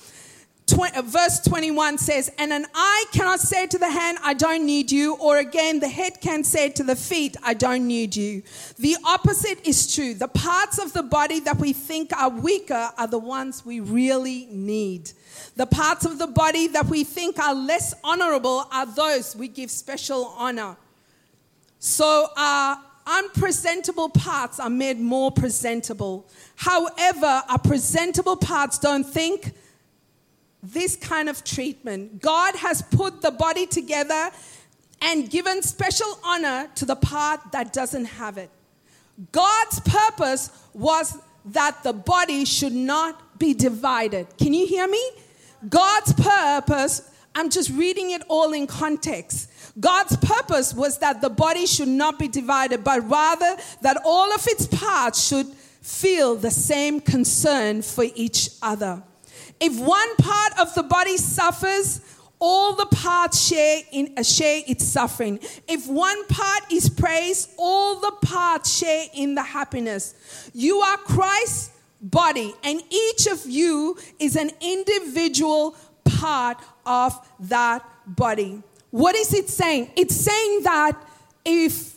Uh, 0.73 1.03
verse 1.03 1.41
21 1.41 1.99
says, 1.99 2.31
And 2.39 2.53
an 2.53 2.67
eye 2.75 3.05
cannot 3.13 3.41
say 3.41 3.67
to 3.69 3.79
the 3.79 3.89
hand, 3.89 4.19
I 4.23 4.35
don't 4.35 4.67
need 4.67 4.91
you, 4.91 5.15
or 5.17 5.39
again, 5.39 5.79
the 5.79 5.89
head 5.89 6.21
can 6.21 6.43
say 6.43 6.71
to 6.71 6.83
the 6.83 6.97
feet, 6.97 7.37
I 7.43 7.55
don't 7.55 7.87
need 7.87 8.17
you. 8.17 8.43
The 8.79 8.97
opposite 9.05 9.65
is 9.67 9.95
true. 9.95 10.15
The 10.15 10.29
parts 10.29 10.79
of 10.79 10.93
the 10.93 11.03
body 11.03 11.41
that 11.41 11.59
we 11.59 11.73
think 11.73 12.17
are 12.17 12.31
weaker 12.31 12.91
are 12.99 13.07
the 13.07 13.19
ones 13.19 13.65
we 13.65 13.81
really 13.81 14.49
need. 14.51 15.13
The 15.55 15.67
parts 15.67 16.05
of 16.05 16.19
the 16.19 16.27
body 16.27 16.67
that 16.69 16.87
we 16.87 17.05
think 17.05 17.39
are 17.39 17.55
less 17.55 17.95
honorable 18.03 18.67
are 18.73 18.87
those 18.87 19.37
we 19.37 19.49
give 19.49 19.71
special 19.71 20.35
honor. 20.37 20.77
So 21.79 22.29
our 22.37 22.83
unpresentable 23.07 24.09
parts 24.09 24.59
are 24.59 24.71
made 24.71 24.99
more 24.99 25.31
presentable. 25.31 26.29
However, 26.57 27.43
our 27.49 27.59
presentable 27.59 28.37
parts 28.37 28.79
don't 28.79 29.05
think 29.05 29.53
this 30.73 30.97
kind 30.97 31.29
of 31.29 31.45
treatment. 31.45 32.21
God 32.21 32.57
has 32.57 32.83
put 32.83 33.23
the 33.23 33.31
body 33.31 33.67
together 33.67 34.31
and 35.01 35.31
given 35.31 35.63
special 35.63 36.19
honor 36.25 36.69
to 36.77 36.85
the 36.85 36.97
part 36.97 37.41
that 37.53 37.73
doesn't 37.73 38.07
have 38.07 38.39
it. 38.39 38.51
God's 39.33 39.81
purpose 39.81 40.51
was 40.75 41.19
that 41.47 41.83
the 41.83 41.93
body 41.93 42.45
should 42.45 42.73
not 42.73 43.39
be 43.39 43.55
divided. 43.55 44.27
Can 44.39 44.53
you 44.53 44.67
hear 44.67 44.89
me? 44.89 45.03
God's 45.69 46.13
purpose, 46.15 47.11
I'm 47.35 47.51
just 47.51 47.71
reading 47.71 48.11
it 48.11 48.23
all 48.29 48.53
in 48.53 48.67
context. 48.67 49.51
God's 49.79 50.17
purpose 50.17 50.75
was 50.75 50.99
that 50.99 51.21
the 51.21 51.31
body 51.31 51.67
should 51.67 51.89
not 51.89 52.19
be 52.19 52.29
divided, 52.29 52.83
but 52.83 53.09
rather 53.09 53.57
that 53.83 53.99
all 54.05 54.33
of 54.33 54.47
its 54.47 54.67
parts 54.67 55.27
should 55.27 55.47
feel 55.47 56.35
the 56.35 56.51
same 56.51 57.01
concern 57.01 57.83
for 57.83 58.05
each 58.15 58.51
other. 58.61 59.03
If 59.61 59.79
one 59.81 60.17
part 60.17 60.59
of 60.59 60.75
the 60.75 60.83
body 60.83 61.17
suffers, 61.17 62.01
all 62.39 62.75
the 62.75 62.87
parts 62.87 63.49
share 63.49 63.81
in 63.93 64.13
uh, 64.17 64.23
share 64.23 64.63
its 64.67 64.85
suffering. 64.85 65.39
If 65.67 65.89
one 65.89 66.27
part 66.27 66.71
is 66.71 66.89
praised, 66.89 67.51
all 67.57 67.99
the 68.01 68.13
parts 68.23 68.77
share 68.79 69.07
in 69.15 69.35
the 69.35 69.43
happiness. 69.43 70.51
You 70.53 70.79
are 70.81 70.99
Christ's 70.99 71.71
body, 72.01 72.55
and 72.63 72.83
each 72.91 73.27
of 73.27 73.47
you 73.47 73.97
is 74.19 74.37
an 74.37 74.51
individual 74.61 75.75
part 76.05 76.59
of 76.85 77.15
that 77.41 77.85
body. 78.07 78.63
What 78.91 79.17
is 79.17 79.33
it 79.33 79.49
saying? 79.49 79.91
It's 79.97 80.15
saying 80.15 80.63
that 80.65 80.93
if 81.45 81.96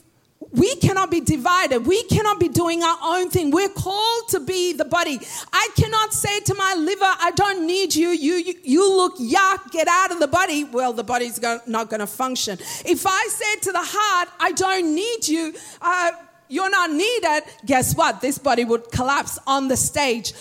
we 0.51 0.75
cannot 0.77 1.11
be 1.11 1.21
divided. 1.21 1.85
We 1.85 2.03
cannot 2.03 2.39
be 2.39 2.47
doing 2.47 2.81
our 2.83 2.97
own 3.03 3.29
thing. 3.29 3.51
We're 3.51 3.69
called 3.69 4.29
to 4.29 4.39
be 4.39 4.73
the 4.73 4.85
body. 4.85 5.19
I 5.53 5.69
cannot 5.75 6.13
say 6.13 6.39
to 6.39 6.55
my 6.55 6.75
liver, 6.75 7.05
I 7.05 7.31
don't 7.35 7.67
need 7.67 7.93
you. 7.95 8.09
You, 8.09 8.35
you, 8.35 8.53
you 8.63 8.95
look 8.95 9.17
yuck, 9.17 9.71
get 9.71 9.87
out 9.87 10.11
of 10.11 10.19
the 10.19 10.27
body. 10.27 10.63
Well, 10.63 10.93
the 10.93 11.03
body's 11.03 11.39
not 11.67 11.89
going 11.89 11.99
to 11.99 12.07
function. 12.07 12.57
If 12.85 13.05
I 13.05 13.27
said 13.27 13.61
to 13.63 13.71
the 13.71 13.83
heart, 13.83 14.29
I 14.39 14.51
don't 14.53 14.95
need 14.95 15.27
you, 15.27 15.53
uh, 15.81 16.11
you're 16.47 16.71
not 16.71 16.91
needed, 16.91 17.43
guess 17.65 17.95
what? 17.95 18.21
This 18.21 18.39
body 18.39 18.65
would 18.65 18.91
collapse 18.91 19.37
on 19.45 19.67
the 19.67 19.77
stage. 19.77 20.33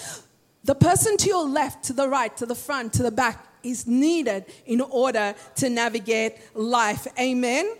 The 0.65 0.75
person 0.75 1.17
to 1.19 1.29
your 1.29 1.47
left, 1.47 1.85
to 1.85 1.93
the 1.93 2.09
right, 2.09 2.35
to 2.39 2.47
the 2.47 2.55
front, 2.55 2.95
to 2.95 3.03
the 3.03 3.11
back 3.11 3.47
is 3.63 3.87
needed 3.87 4.47
in 4.67 4.81
order 4.81 5.35
to 5.57 5.69
navigate 5.69 6.37
life. 6.55 7.07
Amen. 7.19 7.75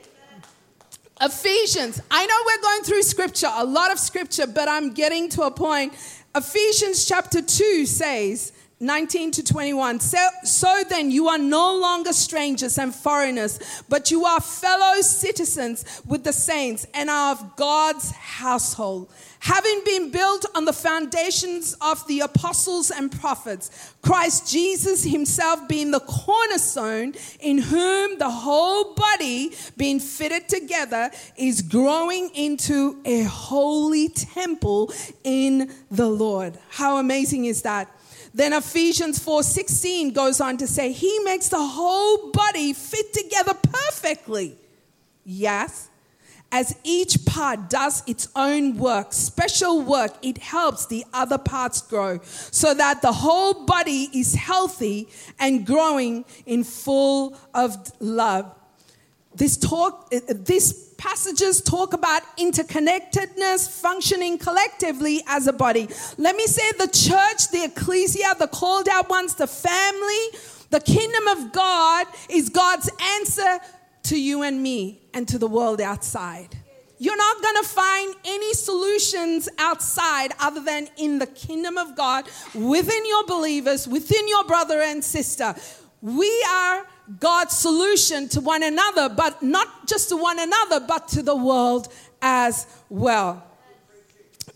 Ephesians. 1.21 2.01
I 2.11 2.27
know 2.27 2.35
we're 2.47 2.63
going 2.63 2.83
through 2.85 3.03
scripture, 3.03 3.51
a 3.53 3.65
lot 3.65 3.91
of 3.91 3.99
scripture, 3.99 4.47
but 4.47 4.69
I'm 4.69 4.93
getting 4.93 5.29
to 5.31 5.43
a 5.43 5.51
point. 5.51 5.93
Ephesians 6.35 7.05
chapter 7.05 7.43
2 7.43 7.87
says, 7.87 8.53
19 8.81 9.33
to 9.33 9.43
21. 9.43 9.99
So, 9.99 10.19
so, 10.45 10.85
then 10.89 11.11
you 11.11 11.29
are 11.29 11.39
no 11.39 11.77
longer 11.77 12.13
strangers 12.13 12.79
and 12.79 12.95
foreigners, 12.95 13.83
but 13.89 14.13
you 14.13 14.25
are 14.25 14.41
fellow 14.41 15.01
citizens 15.01 16.01
with 16.07 16.23
the 16.23 16.33
saints 16.33 16.87
and 16.95 17.11
are 17.11 17.33
of 17.33 17.57
God's 17.57 18.13
household. 18.13 19.11
Having 19.41 19.83
been 19.85 20.11
built 20.11 20.47
on 20.55 20.65
the 20.65 20.73
foundations 20.73 21.77
of 21.81 22.07
the 22.07 22.21
apostles 22.21 22.91
and 22.91 23.11
prophets, 23.11 23.95
Christ 24.03 24.51
Jesus 24.51 25.05
himself 25.05 25.69
being 25.69 25.91
the 25.91 26.01
cornerstone, 26.01 27.15
in 27.41 27.59
whom 27.59 28.19
the 28.19 28.31
whole 28.31 28.95
body, 28.95 29.53
being 29.77 30.01
fitted 30.01 30.49
together, 30.49 31.11
is 31.37 31.63
growing 31.63 32.31
into 32.31 33.01
a 33.05 33.23
holy 33.23 34.09
temple 34.09 34.93
in 35.25 35.73
the 35.91 36.09
Lord. 36.09 36.59
How 36.71 36.99
amazing 36.99 37.47
is 37.47 37.63
that? 37.63 37.89
Then 38.39 38.53
Ephesians 38.53 39.19
4:16 39.19 40.13
goes 40.13 40.41
on 40.41 40.59
to 40.59 40.69
say, 40.69 40.93
"He 40.93 41.19
makes 41.25 41.49
the 41.49 41.61
whole 41.61 42.31
body 42.31 42.73
fit 42.73 43.13
together 43.13 43.53
perfectly." 43.53 44.57
Yes. 45.25 45.89
As 46.53 46.77
each 46.85 47.25
part 47.27 47.69
does 47.69 48.05
its 48.07 48.29
own 48.37 48.79
work, 48.79 49.13
special 49.13 49.83
work, 49.83 50.15
it 50.23 50.39
helps 50.39 50.87
the 50.87 51.05
other 51.13 51.37
parts 51.37 51.81
grow 51.83 52.21
so 52.53 52.75
that 52.75 53.03
the 53.03 53.13
whole 53.13 53.67
body 53.67 54.09
is 54.15 54.37
healthy 54.37 55.09
and 55.41 55.67
growing 55.67 56.25
in 56.47 56.63
full 56.63 57.37
of 57.53 57.93
love. 57.99 58.55
This 59.35 59.57
talk, 59.57 60.15
uh, 60.15 60.21
this 60.29 60.88
passages 60.99 61.63
talk 61.63 61.95
about 61.95 62.23
interconnectedness, 62.37 63.71
functioning 63.81 64.37
collectively 64.37 65.23
as 65.27 65.47
a 65.47 65.53
body. 65.53 65.89
Let 66.19 66.37
me 66.37 66.47
say 66.47 66.71
the 66.73 66.89
church, 66.89 67.51
the 67.51 67.65
ecclesia, 67.65 68.35
the 68.39 68.49
called 68.49 68.89
out 68.89 69.09
ones, 69.09 69.35
the 69.35 69.47
family, 69.47 70.39
the 70.71 70.81
kingdom 70.81 71.29
of 71.29 71.53
God 71.53 72.07
is 72.29 72.51
God's 72.51 72.91
answer 73.17 73.59
to 74.03 74.21
you 74.21 74.43
and 74.43 74.63
me 74.63 75.01
and 75.15 75.27
to 75.29 75.39
the 75.39 75.47
world 75.47 75.81
outside. 75.81 76.57
You're 76.99 77.17
not 77.17 77.43
going 77.43 77.63
to 77.63 77.69
find 77.69 78.15
any 78.25 78.53
solutions 78.55 79.49
outside 79.59 80.33
other 80.41 80.61
than 80.61 80.89
in 80.97 81.21
the 81.21 81.29
kingdom 81.29 81.79
of 81.79 81.97
God, 81.97 82.29
within 82.55 83.07
your 83.07 83.25
believers, 83.25 83.87
within 83.87 84.27
your 84.27 84.45
brother 84.45 84.83
and 84.83 85.03
sister. 85.05 85.55
We 86.03 86.45
are 86.51 86.87
God's 87.21 87.57
solution 87.57 88.29
to 88.31 88.41
one 88.41 88.63
another, 88.63 89.09
but 89.09 89.43
not 89.43 89.87
just 89.87 90.11
to 90.11 90.17
one 90.17 90.39
another, 90.39 90.81
but 90.81 91.09
to 91.09 91.23
the 91.23 91.37
world 91.37 91.89
as 92.21 92.67
well. 92.89 93.45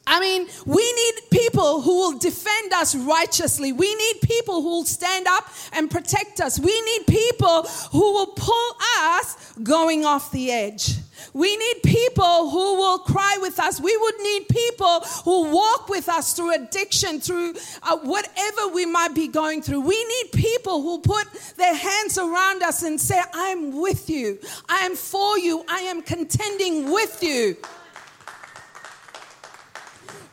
I 0.07 0.21
mean, 0.21 0.49
we 0.67 0.93
need 0.93 1.31
people 1.31 1.81
who 1.81 1.97
will 1.97 2.19
defend 2.19 2.73
us 2.73 2.95
righteously. 2.95 3.73
We 3.73 3.95
need 3.95 4.21
people 4.23 4.61
who 4.61 4.69
will 4.69 4.85
stand 4.85 5.27
up 5.29 5.49
and 5.73 5.91
protect 5.91 6.41
us. 6.41 6.59
We 6.59 6.81
need 6.83 7.07
people 7.07 7.63
who 7.93 8.13
will 8.13 8.27
pull 8.27 8.77
us 8.99 9.55
going 9.63 10.05
off 10.05 10.33
the 10.33 10.51
edge. 10.51 10.97
We 11.33 11.57
need 11.57 11.83
people 11.85 12.51
who 12.51 12.77
will 12.77 12.99
cry 12.99 13.39
with 13.41 13.59
us. 13.59 13.81
We 13.81 13.97
would 13.97 14.21
need 14.21 14.49
people 14.49 15.01
who 15.25 15.51
walk 15.51 15.89
with 15.89 16.09
us 16.09 16.35
through 16.35 16.55
addiction, 16.55 17.21
through 17.21 17.55
uh, 17.83 17.99
whatever 17.99 18.69
we 18.73 18.87
might 18.87 19.15
be 19.15 19.29
going 19.29 19.63
through. 19.63 19.81
We 19.81 20.05
need 20.05 20.33
people 20.33 20.83
who 20.83 21.01
put 21.01 21.27
their 21.57 21.75
hands 21.75 22.19
around 22.19 22.63
us 22.63 22.83
and 22.83 23.01
say, 23.01 23.21
I'm 23.33 23.81
with 23.81 24.09
you. 24.11 24.39
I 24.69 24.81
am 24.81 24.97
for 24.97 25.39
you. 25.39 25.65
I 25.69 25.81
am 25.81 26.03
contending 26.03 26.91
with 26.91 27.23
you. 27.23 27.57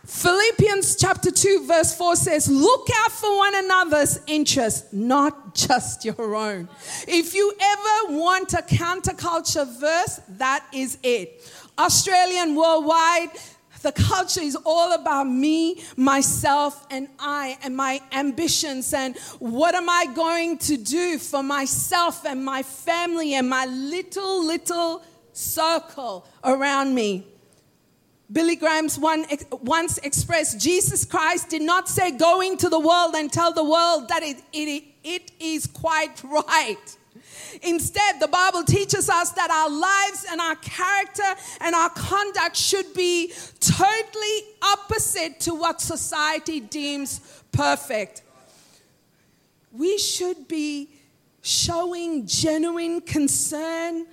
Philippians 0.10 0.96
chapter 0.96 1.30
2, 1.30 1.68
verse 1.68 1.94
4 1.94 2.16
says, 2.16 2.50
Look 2.50 2.88
out 2.96 3.12
for 3.12 3.38
one 3.38 3.54
another's 3.54 4.20
interests, 4.26 4.92
not 4.92 5.54
just 5.54 6.04
your 6.04 6.36
own. 6.36 6.68
If 7.08 7.36
you 7.36 7.54
ever 7.62 8.18
want 8.18 8.54
a 8.54 8.64
counterculture 8.64 9.68
verse, 9.80 10.20
that 10.30 10.66
is 10.74 10.98
it. 11.04 11.48
Australian 11.78 12.56
worldwide, 12.56 13.30
The 13.84 13.92
culture 13.92 14.42
is 14.42 14.58
all 14.66 14.94
about 14.94 15.26
me, 15.26 15.84
myself, 15.96 16.88
and 16.90 17.08
I, 17.20 17.60
and 17.62 17.78
my 17.78 18.02
ambitions, 18.12 18.92
and 18.96 19.16
what 19.38 19.76
am 19.76 19.90
I 19.90 20.08
going 20.16 20.58
to 20.58 20.76
do 20.76 21.20
for 21.20 21.44
myself 21.44 22.26
and 22.26 22.44
my 22.44 22.64
family 22.64 23.36
and 23.36 23.48
my 23.48 23.68
little, 23.68 24.44
little 24.44 25.04
circle 25.34 26.28
around 26.44 26.96
me. 26.96 27.28
Billy 28.32 28.56
Graham's 28.56 29.00
one, 29.00 29.26
once 29.52 29.98
expressed 30.00 30.60
Jesus 30.60 31.04
Christ 31.04 31.50
did 31.50 31.64
not 31.64 31.90
say, 31.90 32.12
Go 32.12 32.42
into 32.42 32.70
the 32.70 32.80
world 32.80 33.16
and 33.16 33.32
tell 33.32 33.52
the 33.54 33.64
world 33.64 34.08
that 34.10 34.22
it, 34.22 34.44
it, 34.54 34.84
it 35.04 35.32
is 35.40 35.66
quite 35.66 36.24
right. 36.24 36.98
Instead, 37.64 38.20
the 38.20 38.28
Bible 38.28 38.64
teaches 38.64 39.10
us 39.10 39.32
that 39.32 39.50
our 39.50 39.70
lives 39.70 40.26
and 40.30 40.40
our 40.40 40.56
character 40.58 41.24
and 41.62 41.74
our 41.74 41.90
conduct 41.90 42.56
should 42.56 42.94
be 42.94 43.34
totally 43.60 44.44
opposite 44.62 45.40
to 45.42 45.56
what 45.56 45.82
society 45.82 46.60
deems 46.60 47.42
perfect. 47.52 48.22
We 49.72 49.98
should 49.98 50.48
be 50.48 50.90
showing 51.42 52.28
genuine 52.28 53.02
concern 53.02 54.06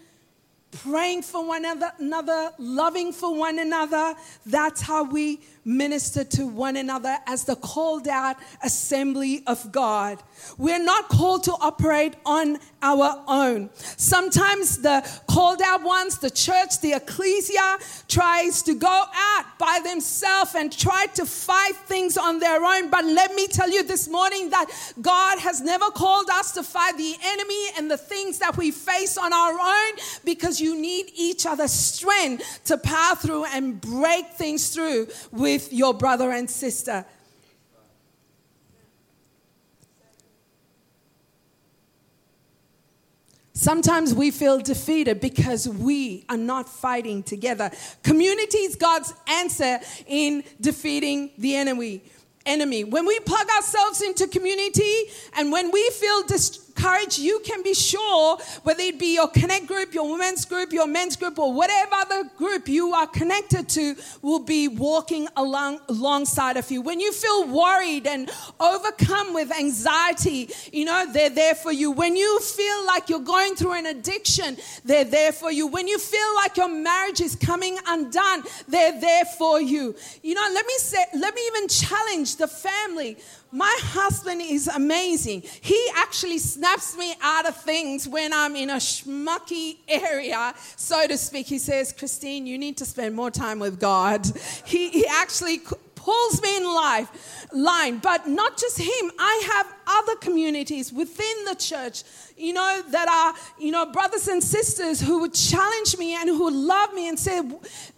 praying 0.82 1.22
for 1.22 1.46
one 1.46 1.64
another, 1.64 2.52
loving 2.58 3.12
for 3.12 3.34
one 3.34 3.58
another. 3.58 4.14
That's 4.44 4.80
how 4.80 5.04
we 5.04 5.40
minister 5.66 6.22
to 6.22 6.46
one 6.46 6.76
another 6.76 7.18
as 7.26 7.44
the 7.44 7.56
called 7.56 8.06
out 8.06 8.36
assembly 8.62 9.42
of 9.46 9.72
God. 9.72 10.22
We're 10.56 10.82
not 10.82 11.08
called 11.08 11.42
to 11.44 11.52
operate 11.52 12.14
on 12.24 12.58
our 12.80 13.24
own. 13.26 13.70
Sometimes 13.74 14.78
the 14.78 15.04
called 15.28 15.60
out 15.60 15.82
ones, 15.82 16.18
the 16.18 16.30
church, 16.30 16.80
the 16.80 16.92
ecclesia, 16.92 17.78
tries 18.06 18.62
to 18.62 18.74
go 18.74 19.04
out 19.12 19.44
by 19.58 19.80
themselves 19.82 20.54
and 20.54 20.72
try 20.72 21.06
to 21.14 21.26
fight 21.26 21.74
things 21.86 22.16
on 22.16 22.38
their 22.38 22.64
own. 22.64 22.88
But 22.88 23.04
let 23.04 23.34
me 23.34 23.48
tell 23.48 23.68
you 23.68 23.82
this 23.82 24.08
morning 24.08 24.50
that 24.50 24.70
God 25.02 25.40
has 25.40 25.60
never 25.60 25.86
called 25.86 26.30
us 26.30 26.52
to 26.52 26.62
fight 26.62 26.96
the 26.96 27.14
enemy 27.24 27.66
and 27.76 27.90
the 27.90 27.96
things 27.96 28.38
that 28.38 28.56
we 28.56 28.70
face 28.70 29.18
on 29.18 29.32
our 29.32 29.58
own 29.58 29.92
because 30.24 30.60
you 30.60 30.80
need 30.80 31.10
each 31.16 31.44
other's 31.44 31.72
strength 31.72 32.60
to 32.66 32.78
power 32.78 33.16
through 33.16 33.46
and 33.46 33.80
break 33.80 34.28
things 34.34 34.68
through 34.68 35.08
with 35.32 35.55
with 35.56 35.72
your 35.72 35.94
brother 35.94 36.32
and 36.32 36.50
sister. 36.50 37.02
Sometimes 43.54 44.12
we 44.12 44.30
feel 44.30 44.58
defeated 44.58 45.18
because 45.18 45.66
we 45.66 46.26
are 46.28 46.36
not 46.36 46.68
fighting 46.68 47.22
together. 47.22 47.70
Community 48.02 48.58
is 48.58 48.76
God's 48.76 49.14
answer 49.26 49.78
in 50.06 50.44
defeating 50.60 51.30
the 51.38 51.56
enemy. 51.56 52.02
Enemy. 52.44 52.84
When 52.84 53.06
we 53.06 53.18
plug 53.20 53.48
ourselves 53.56 54.02
into 54.02 54.28
community 54.28 55.04
and 55.38 55.50
when 55.50 55.70
we 55.70 55.88
feel 55.88 56.22
courage, 56.76 57.18
you 57.18 57.40
can 57.44 57.62
be 57.62 57.74
sure, 57.74 58.38
whether 58.62 58.82
it 58.82 58.98
be 58.98 59.14
your 59.14 59.28
connect 59.28 59.66
group, 59.66 59.94
your 59.94 60.10
women's 60.10 60.44
group, 60.44 60.72
your 60.72 60.86
men's 60.86 61.16
group, 61.16 61.38
or 61.38 61.52
whatever 61.52 61.94
other 61.94 62.24
group 62.36 62.68
you 62.68 62.92
are 62.92 63.06
connected 63.06 63.68
to, 63.70 63.96
will 64.22 64.40
be 64.40 64.68
walking 64.68 65.28
along 65.36 65.80
alongside 65.88 66.56
of 66.56 66.70
you. 66.70 66.82
When 66.82 67.00
you 67.00 67.12
feel 67.12 67.48
worried 67.48 68.06
and 68.06 68.30
overcome 68.60 69.34
with 69.34 69.50
anxiety, 69.52 70.50
you 70.72 70.84
know, 70.84 71.06
they're 71.12 71.30
there 71.30 71.54
for 71.54 71.72
you. 71.72 71.90
When 71.90 72.16
you 72.16 72.40
feel 72.40 72.86
like 72.86 73.08
you're 73.08 73.20
going 73.20 73.54
through 73.54 73.72
an 73.72 73.86
addiction, 73.86 74.56
they're 74.84 75.04
there 75.04 75.32
for 75.32 75.50
you. 75.50 75.66
When 75.66 75.88
you 75.88 75.98
feel 75.98 76.34
like 76.36 76.56
your 76.56 76.68
marriage 76.68 77.20
is 77.20 77.36
coming 77.36 77.78
undone, 77.86 78.42
they're 78.68 79.00
there 79.00 79.24
for 79.38 79.60
you. 79.60 79.94
You 80.22 80.34
know, 80.34 80.48
let 80.52 80.66
me 80.66 80.74
say, 80.78 81.04
let 81.14 81.34
me 81.34 81.42
even 81.46 81.68
challenge 81.68 82.36
the 82.36 82.48
family 82.48 83.16
my 83.52 83.74
husband 83.82 84.42
is 84.42 84.68
amazing. 84.68 85.42
He 85.60 85.88
actually 85.96 86.38
snaps 86.38 86.96
me 86.96 87.14
out 87.22 87.46
of 87.46 87.56
things 87.56 88.08
when 88.08 88.32
I'm 88.32 88.56
in 88.56 88.70
a 88.70 88.76
schmucky 88.76 89.78
area, 89.88 90.54
so 90.76 91.06
to 91.06 91.16
speak. 91.16 91.46
He 91.46 91.58
says, 91.58 91.92
Christine, 91.92 92.46
you 92.46 92.58
need 92.58 92.76
to 92.78 92.84
spend 92.84 93.14
more 93.14 93.30
time 93.30 93.58
with 93.58 93.80
God. 93.80 94.26
He, 94.64 94.90
he 94.90 95.06
actually 95.06 95.60
pulls 96.06 96.40
me 96.40 96.56
in 96.56 96.64
life 96.64 97.08
line 97.52 97.98
but 97.98 98.28
not 98.28 98.56
just 98.56 98.78
him. 98.78 99.10
I 99.18 99.34
have 99.52 99.66
other 99.98 100.16
communities 100.16 100.92
within 100.92 101.44
the 101.44 101.56
church 101.56 102.04
you 102.36 102.52
know 102.52 102.82
that 102.90 103.08
are 103.08 103.34
you 103.58 103.72
know 103.72 103.86
brothers 103.86 104.28
and 104.28 104.42
sisters 104.42 105.00
who 105.00 105.20
would 105.20 105.34
challenge 105.34 105.96
me 105.98 106.14
and 106.14 106.28
who 106.28 106.44
would 106.44 106.54
love 106.54 106.92
me 106.92 107.08
and 107.08 107.18
say 107.18 107.40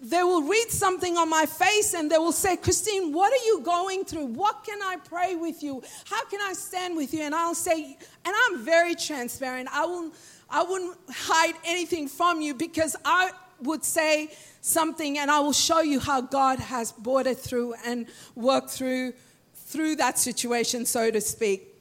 they 0.00 0.22
will 0.22 0.42
read 0.42 0.70
something 0.70 1.16
on 1.16 1.28
my 1.28 1.44
face 1.44 1.94
and 1.94 2.10
they 2.10 2.18
will 2.18 2.38
say 2.44 2.56
christine 2.56 3.12
what 3.12 3.32
are 3.32 3.44
you 3.44 3.60
going 3.62 4.04
through? 4.04 4.26
What 4.26 4.64
can 4.64 4.80
i 4.82 4.96
pray 4.96 5.34
with 5.34 5.62
you? 5.62 5.82
How 6.06 6.24
can 6.26 6.40
i 6.40 6.52
stand 6.52 6.96
with 6.96 7.12
you? 7.12 7.22
And 7.22 7.34
i'll 7.34 7.54
say 7.54 7.98
and 8.24 8.34
i'm 8.42 8.64
very 8.64 8.94
transparent. 8.94 9.68
I 9.72 9.84
will 9.84 10.12
i 10.48 10.62
wouldn't 10.62 10.96
hide 11.10 11.56
anything 11.64 12.08
from 12.08 12.40
you 12.40 12.54
because 12.54 12.96
i 13.04 13.30
would 13.62 13.84
say 13.84 14.30
something 14.68 15.18
and 15.18 15.30
I 15.30 15.40
will 15.40 15.52
show 15.52 15.80
you 15.80 16.00
how 16.00 16.20
God 16.20 16.58
has 16.58 16.92
brought 16.92 17.26
it 17.26 17.38
through 17.38 17.74
and 17.84 18.06
worked 18.34 18.70
through 18.70 19.14
through 19.54 19.96
that 19.96 20.18
situation 20.18 20.86
so 20.86 21.10
to 21.10 21.20
speak. 21.20 21.74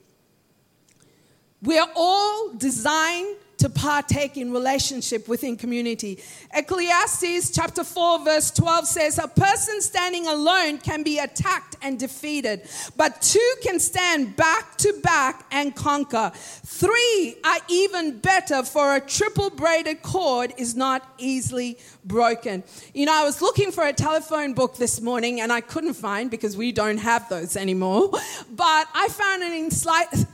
We 1.62 1.78
are 1.78 1.90
all 1.96 2.54
designed 2.54 3.36
to 3.58 3.70
partake 3.70 4.38
in 4.38 4.52
relationship 4.52 5.28
within 5.28 5.58
community. 5.58 6.20
Ecclesiastes 6.54 7.52
chapter 7.52 7.84
4 7.84 8.24
verse 8.24 8.52
12 8.52 8.88
says 8.88 9.20
a 9.20 9.28
person 9.28 9.82
standing 9.82 10.28
alone 10.28 10.78
can 10.78 11.04
be 11.04 11.20
attacked 11.20 11.76
and 11.82 12.00
defeated, 12.00 12.62
but 12.96 13.22
two 13.22 13.54
can 13.64 13.80
stand 13.80 14.36
back 14.36 14.78
to 14.78 14.94
back 15.04 15.46
and 15.52 15.76
conquer. 15.76 16.32
Three 16.36 17.38
are 17.44 17.60
even 17.68 18.20
better 18.20 18.64
for 18.64 18.96
a 18.96 19.02
triple 19.02 19.50
braided 19.50 20.02
cord 20.02 20.54
is 20.58 20.76
not 20.76 21.08
easily 21.18 21.78
broken. 22.06 22.64
You 22.94 23.06
know, 23.06 23.14
I 23.14 23.24
was 23.24 23.42
looking 23.42 23.72
for 23.72 23.86
a 23.86 23.94
telephone 23.94 24.54
book 24.54 24.78
this 24.78 25.02
morning 25.02 25.42
and 25.42 25.52
I 25.52 25.62
couldn't 25.62 25.96
find 25.96 26.32
because 26.32 26.56
we 26.56 26.72
don't 26.72 26.98
have 26.98 27.28
those 27.30 27.56
anymore. 27.58 28.12
But 28.12 28.88
I 28.94 29.08
found 29.10 29.44
an 29.44 29.70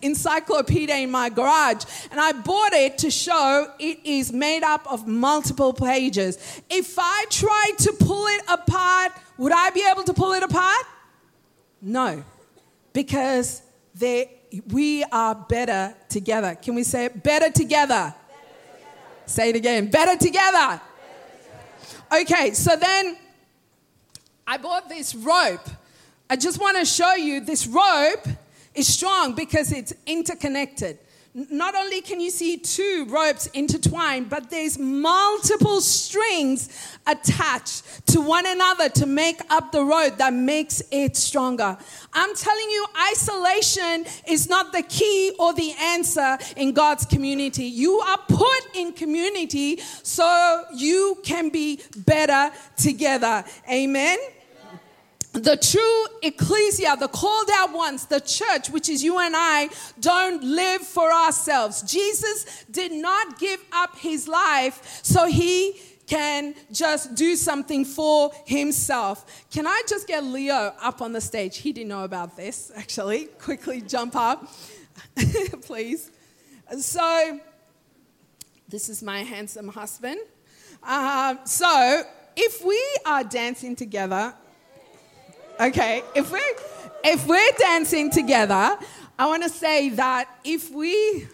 encyclopedia 0.01 0.95
in 0.95 1.12
my 1.12 1.29
garage 1.29 1.83
and 2.12 2.19
I 2.19 2.31
bought 2.33 2.73
it 2.73 2.97
to 2.99 3.12
show 3.13 3.71
it 3.80 3.99
is 4.04 4.32
made 4.32 4.63
up 4.63 4.91
of 4.91 5.08
multiple 5.08 5.73
pages. 5.73 6.62
If 6.69 6.97
I 6.97 7.26
tried 7.30 7.73
to 7.80 7.93
pull 7.93 8.26
it 8.28 8.43
apart, 8.47 9.12
would 9.38 9.52
I 9.52 9.69
be 9.69 9.84
able 9.89 10.04
to 10.04 10.13
pull 10.13 10.34
it 10.34 10.43
apart? 10.43 10.86
No, 11.82 12.23
because 12.93 13.62
we 14.67 15.04
are 15.12 15.36
better 15.36 15.95
together. 16.10 16.56
Can 16.56 16.76
we 16.76 16.84
say 16.84 17.06
it? 17.06 17.23
Better 17.23 17.52
together. 17.52 18.13
Say 19.26 19.49
it 19.49 19.56
again. 19.56 19.89
Better 19.89 20.17
together. 20.17 20.82
Okay, 22.21 22.52
so 22.52 22.76
then 22.76 23.17
I 24.45 24.58
bought 24.58 24.89
this 24.89 25.15
rope. 25.15 25.67
I 26.30 26.36
just 26.36 26.60
want 26.60 26.78
to 26.78 26.86
show 26.86 27.15
you 27.15 27.39
this 27.39 27.65
rope 27.67 28.28
is 28.76 28.88
strong 28.88 29.34
because 29.36 29.71
it's 29.71 29.93
interconnected. 30.06 30.99
Not 31.36 31.74
only 31.74 32.02
can 32.02 32.19
you 32.19 32.30
see 32.30 32.58
two 32.58 33.08
ropes 33.10 33.48
intertwined, 33.48 34.30
but 34.30 34.52
there's 34.52 34.78
multiple 34.78 35.82
strings 35.82 36.69
attached 37.08 38.06
to 38.08 38.22
one 38.22 38.46
another 38.46 38.88
to 38.89 39.08
make 39.08 39.41
up 39.50 39.72
the 39.72 39.84
rope 39.84 40.17
that 40.17 40.32
makes 40.32 40.84
it 40.91 41.17
stronger. 41.17 41.76
I'm 42.13 42.36
telling 42.36 42.69
you, 42.69 42.86
isolation 43.12 44.06
is 44.28 44.48
not 44.48 44.74
the 44.74 44.84
key 44.84 45.36
or 45.39 45.56
the 45.56 45.74
answer 45.80 46.38
in 46.56 46.72
God's 46.72 47.06
community. 47.08 47.65
You 47.65 48.00
are 48.00 48.19
put 48.28 48.76
in 48.76 48.93
community 48.93 49.80
so 50.04 50.65
you 50.76 51.17
can 51.24 51.50
be 51.50 51.80
better 52.06 52.52
together. 52.78 53.43
Amen 53.67 54.19
the 55.34 55.58
true 55.58 56.06
ecclesia, 56.22 56.96
the 56.96 57.08
called 57.08 57.50
out 57.56 57.74
ones, 57.74 58.06
the 58.06 58.22
church, 58.22 58.69
which 58.69 58.88
is 58.88 59.04
you 59.04 59.19
and 59.19 59.36
I, 59.36 59.69
don't 60.00 60.43
live 60.43 60.82
for 60.82 61.12
ourselves. 61.12 61.82
Jesus 61.82 62.65
did 62.69 62.91
not 62.91 63.39
give 63.39 63.60
up 63.72 63.98
his 63.98 64.28
life 64.28 65.02
so 65.04 65.26
he 65.26 65.80
can 66.06 66.54
just 66.72 67.15
do 67.15 67.36
something 67.36 67.84
for 67.84 68.32
himself. 68.46 69.48
Can 69.50 69.65
I 69.65 69.82
just 69.88 70.08
get 70.08 70.24
Leo 70.24 70.74
up 70.80 71.02
on 71.02 71.13
the 71.13 71.22
stage? 71.22 71.58
He 71.58 71.74
didn't 71.74 71.89
know 71.89 72.04
about 72.04 72.36
this, 72.38 72.72
actually. 72.76 73.26
Quickly 73.39 73.82
jump 73.82 74.15
up, 74.15 74.48
please. 75.63 76.12
So, 76.80 77.39
this 78.67 78.89
is 78.89 79.02
my 79.02 79.24
handsome 79.24 79.69
husband. 79.69 80.19
Uh, 80.84 81.43
so, 81.46 82.04
if 82.36 82.63
we 82.63 82.82
are 83.06 83.24
dancing 83.24 83.76
together, 83.76 84.34
Okay, 85.60 86.04
if 86.16 86.32
we 86.32 86.42
if 87.04 87.28
we're 87.28 87.52
dancing 87.60 88.10
together, 88.10 88.78
I 89.20 89.28
want 89.28 89.44
to 89.44 89.50
say 89.50 89.89
that 89.89 90.28
if 90.44 90.72
we 90.72 91.28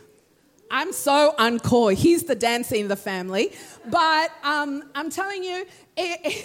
I'm 0.71 0.93
so 0.93 1.33
uncoy. 1.39 1.95
He's 1.95 2.23
the 2.23 2.35
dancer 2.35 2.75
in 2.75 2.87
the 2.89 2.95
family. 2.95 3.53
But 3.89 4.31
um, 4.43 4.83
I'm 4.93 5.09
telling 5.09 5.43
you, 5.43 5.65
it, 5.97 6.19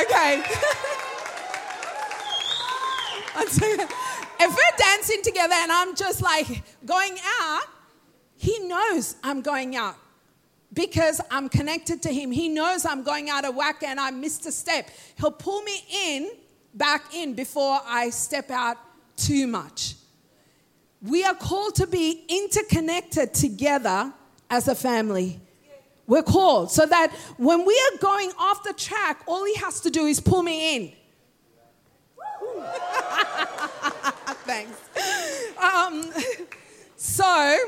okay. 0.00 0.42
if 4.40 4.50
we're 4.50 4.76
dancing 4.76 5.22
together 5.22 5.54
and 5.54 5.72
I'm 5.72 5.94
just 5.94 6.20
like 6.20 6.62
going 6.84 7.16
out, 7.40 7.62
he 8.36 8.58
knows 8.68 9.16
I'm 9.22 9.40
going 9.40 9.74
out 9.76 9.96
because 10.72 11.20
I'm 11.30 11.48
connected 11.48 12.02
to 12.02 12.12
him. 12.12 12.30
He 12.30 12.48
knows 12.48 12.84
I'm 12.84 13.02
going 13.02 13.30
out 13.30 13.44
of 13.44 13.54
whack 13.54 13.82
and 13.82 13.98
I 13.98 14.10
missed 14.10 14.46
a 14.46 14.52
step. 14.52 14.90
He'll 15.18 15.30
pull 15.30 15.62
me 15.62 15.84
in, 16.06 16.30
back 16.74 17.14
in, 17.14 17.34
before 17.34 17.80
I 17.84 18.10
step 18.10 18.50
out 18.50 18.76
too 19.16 19.46
much. 19.46 19.94
We 21.02 21.24
are 21.24 21.34
called 21.34 21.76
to 21.76 21.86
be 21.86 22.24
interconnected 22.28 23.32
together 23.34 24.12
as 24.50 24.68
a 24.68 24.74
family. 24.74 25.40
We're 26.06 26.22
called 26.22 26.70
so 26.70 26.86
that 26.86 27.12
when 27.36 27.66
we 27.66 27.74
are 27.74 27.98
going 27.98 28.30
off 28.38 28.62
the 28.62 28.72
track, 28.72 29.22
all 29.26 29.44
he 29.44 29.54
has 29.56 29.80
to 29.80 29.90
do 29.90 30.06
is 30.06 30.20
pull 30.20 30.42
me 30.42 30.76
in. 30.76 30.92
Thanks. 34.44 34.78
Um, 35.58 36.12
so, 36.96 37.58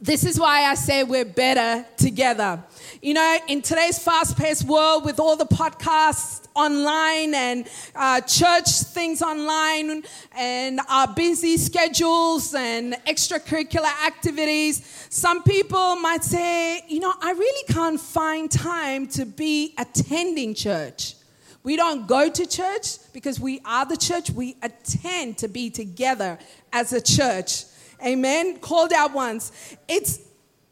this 0.00 0.24
is 0.24 0.38
why 0.38 0.64
I 0.64 0.74
say 0.74 1.04
we're 1.04 1.24
better 1.24 1.86
together. 1.96 2.62
You 3.00 3.14
know, 3.14 3.38
in 3.48 3.62
today's 3.62 3.98
fast 3.98 4.36
paced 4.36 4.64
world 4.64 5.04
with 5.04 5.18
all 5.18 5.36
the 5.36 5.46
podcasts 5.46 6.46
online 6.54 7.34
and 7.34 7.68
uh, 7.94 8.20
church 8.22 8.68
things 8.68 9.22
online 9.22 10.02
and 10.36 10.80
our 10.88 11.08
busy 11.08 11.56
schedules 11.56 12.54
and 12.54 12.94
extracurricular 13.06 14.06
activities, 14.06 15.06
some 15.08 15.42
people 15.42 15.96
might 15.96 16.24
say, 16.24 16.82
you 16.88 17.00
know, 17.00 17.12
I 17.20 17.32
really 17.32 17.72
can't 17.72 18.00
find 18.00 18.50
time 18.50 19.06
to 19.08 19.24
be 19.24 19.74
attending 19.78 20.54
church. 20.54 21.14
We 21.62 21.76
don't 21.76 22.06
go 22.06 22.30
to 22.30 22.46
church 22.46 22.98
because 23.12 23.40
we 23.40 23.60
are 23.64 23.84
the 23.86 23.96
church. 23.96 24.30
We 24.30 24.56
attend 24.62 25.38
to 25.38 25.48
be 25.48 25.68
together 25.70 26.38
as 26.72 26.92
a 26.92 27.00
church. 27.00 27.64
Amen. 28.04 28.58
Called 28.58 28.92
out 28.92 29.12
once. 29.12 29.52
It's 29.88 30.20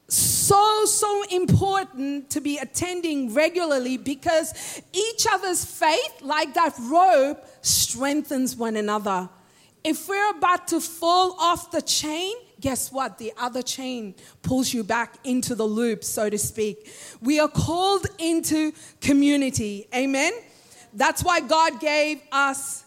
so, 0.09 0.85
so 0.85 1.25
important 1.31 2.31
to 2.31 2.41
be 2.41 2.59
attending 2.59 3.33
regularly 3.33 3.97
because 3.97 4.83
each 4.93 5.27
other's 5.31 5.65
faith, 5.65 6.21
like 6.21 6.55
that 6.55 6.75
rope, 6.83 7.45
strengthens 7.63 8.57
one 8.57 8.77
another. 8.77 9.29
If 9.83 10.09
we're 10.09 10.31
about 10.31 10.69
to 10.69 10.81
fall 10.81 11.37
off 11.39 11.71
the 11.71 11.83
chain, 11.83 12.35
guess 12.61 12.93
what? 12.93 13.19
The 13.19 13.33
other 13.39 13.63
chain 13.63 14.15
pulls 14.43 14.73
you 14.73 14.85
back 14.85 15.17
into 15.25 15.55
the 15.55 15.65
loop, 15.65 16.05
so 16.05 16.31
to 16.31 16.39
speak. 16.39 16.91
We 17.21 17.41
are 17.41 17.49
called 17.49 18.07
into 18.19 18.73
community. 19.01 19.87
Amen. 19.95 20.33
That's 20.95 21.25
why 21.25 21.41
God 21.41 21.81
gave 21.81 22.23
us 22.31 22.84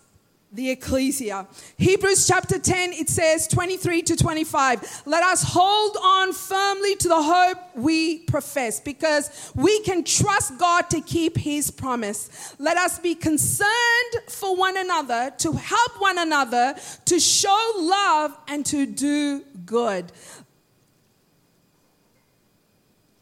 the 0.51 0.71
ecclesia. 0.71 1.45
Hebrews 1.77 2.25
chapter 2.25 2.57
10, 2.57 2.93
it 2.93 3.09
says 3.09 3.47
23 3.47 4.01
to 4.03 4.15
25. 4.15 5.03
Let 5.05 5.23
us 5.23 5.43
hold 5.43 5.97
on 6.01 6.31
firmly 6.31 6.95
to 6.95 7.09
the 7.09 7.21
hope 7.21 7.57
we 7.75 8.19
profess 8.19 8.79
because 8.79 9.51
we 9.55 9.81
can 9.81 10.03
trust 10.05 10.57
God 10.57 10.89
to 10.91 11.01
keep 11.01 11.37
his 11.37 11.69
promise. 11.69 12.55
Let 12.59 12.77
us 12.77 12.97
be 12.97 13.13
concerned 13.13 13.67
for 14.29 14.55
one 14.55 14.77
another, 14.77 15.33
to 15.39 15.51
help 15.51 15.99
one 15.99 16.17
another, 16.17 16.75
to 17.05 17.19
show 17.19 17.73
love, 17.77 18.37
and 18.47 18.65
to 18.67 18.85
do 18.85 19.43
good. 19.65 20.11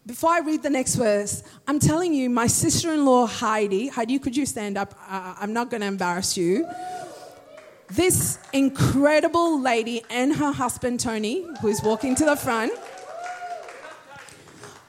Before 0.05 0.29
I 0.29 0.39
read 0.41 0.61
the 0.61 0.69
next 0.69 0.95
verse, 0.95 1.41
I'm 1.67 1.79
telling 1.79 2.13
you, 2.13 2.29
my 2.29 2.45
sister 2.45 2.93
in 2.93 3.05
law, 3.05 3.25
Heidi, 3.25 3.87
Heidi, 3.87 4.19
could 4.19 4.37
you 4.37 4.45
stand 4.45 4.77
up? 4.77 4.93
Uh, 5.09 5.33
I'm 5.39 5.51
not 5.51 5.71
going 5.71 5.81
to 5.81 5.87
embarrass 5.87 6.37
you 6.37 6.69
this 7.89 8.39
incredible 8.51 9.59
lady 9.59 10.03
and 10.09 10.35
her 10.35 10.51
husband, 10.51 10.99
Tony, 10.99 11.45
who 11.61 11.67
is 11.67 11.81
walking 11.83 12.15
to 12.15 12.25
the 12.25 12.35
front, 12.35 12.73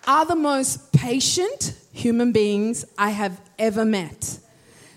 are 0.06 0.24
the 0.24 0.37
most 0.37 0.92
patient 0.92 1.74
human 1.92 2.32
beings 2.32 2.85
I 2.96 3.11
have 3.11 3.40
ever 3.59 3.85
met. 3.85 4.38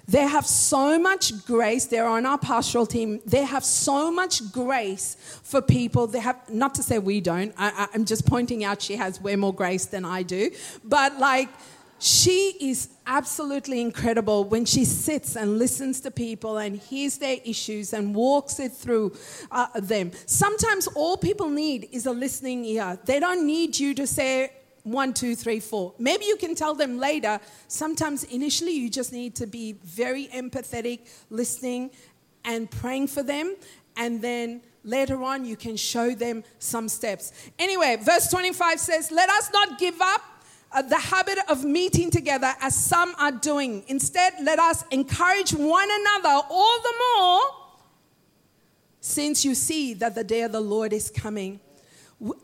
They 0.08 0.24
have 0.24 0.48
so 0.48 0.98
much 0.98 1.46
grace. 1.46 1.86
They're 1.86 2.08
on 2.08 2.26
our 2.26 2.40
pastoral 2.40 2.88
team. 2.88 3.20
They 3.28 3.44
have 3.44 3.64
so 3.64 4.12
much 4.12 4.52
grace 4.52 5.16
for 5.44 5.62
people. 5.62 6.08
They 6.08 6.20
have, 6.20 6.50
not 6.50 6.74
to 6.76 6.84
say 6.84 6.98
we 6.98 7.22
don't, 7.22 7.54
I, 7.60 7.88
I'm 7.94 8.06
just 8.06 8.26
pointing 8.26 8.64
out 8.64 8.82
she 8.82 8.96
has 8.96 9.22
way 9.22 9.36
more 9.36 9.54
grace 9.54 9.86
than 9.86 10.06
I 10.06 10.24
do. 10.24 10.50
But 10.84 11.20
like, 11.20 11.50
she 12.00 12.56
is 12.62 12.90
absolutely 13.06 13.82
incredible 13.82 14.46
when 14.46 14.66
she 14.66 14.86
sits 14.86 15.36
and 15.36 15.58
listens 15.60 16.00
to 16.02 16.12
people 16.12 16.58
and 16.58 16.78
hears 16.78 17.18
their 17.18 17.38
issues 17.44 17.94
and 17.94 18.16
walks 18.16 18.60
it 18.60 18.72
through 18.72 19.14
uh, 19.52 19.68
them. 19.80 20.12
Sometimes 20.26 20.88
all 20.88 21.18
people 21.18 21.50
need 21.50 21.90
is 21.92 22.06
a 22.06 22.12
listening 22.12 22.64
ear. 22.66 22.98
They 23.06 23.20
don't 23.20 23.46
need 23.46 23.78
you 23.78 23.94
to 23.96 24.08
say 24.08 24.52
one, 24.84 25.14
two, 25.14 25.36
three, 25.36 25.60
four. 25.60 25.94
Maybe 26.00 26.26
you 26.26 26.38
can 26.38 26.56
tell 26.56 26.74
them 26.74 26.98
later. 26.98 27.40
Sometimes 27.68 28.24
initially 28.24 28.72
you 28.72 28.90
just 28.90 29.12
need 29.12 29.36
to 29.36 29.46
be 29.48 29.74
very 29.84 30.28
empathetic, 30.28 31.00
listening 31.30 31.92
and 32.46 32.72
praying 32.72 33.08
for 33.08 33.22
them, 33.22 33.56
and 33.98 34.22
then 34.22 34.62
later 34.84 35.22
on 35.24 35.44
you 35.46 35.56
can 35.56 35.76
show 35.76 36.16
them 36.16 36.44
some 36.60 36.88
steps. 36.88 37.34
Anyway, 37.60 37.98
verse 38.02 38.30
25 38.30 38.80
says, 38.80 39.12
Let 39.12 39.30
us 39.30 39.52
not 39.52 39.78
give 39.78 40.00
up 40.00 40.22
uh, 40.72 40.82
the 40.82 40.98
habit 40.98 41.40
of 41.48 41.64
meeting 41.64 42.12
together 42.12 42.54
as 42.62 42.76
some 42.76 43.16
are 43.18 43.32
doing. 43.32 43.84
Instead, 43.88 44.34
let 44.42 44.60
us 44.60 44.84
encourage 44.92 45.52
one 45.52 45.90
another 45.92 46.44
all 46.50 46.82
the 46.82 46.94
more 47.18 47.42
since 49.02 49.46
you 49.46 49.56
see 49.56 49.94
that 49.96 50.16
the 50.16 50.24
day 50.24 50.42
of 50.42 50.52
the 50.52 50.60
Lord 50.60 50.94
is 50.94 51.10
coming. 51.10 51.60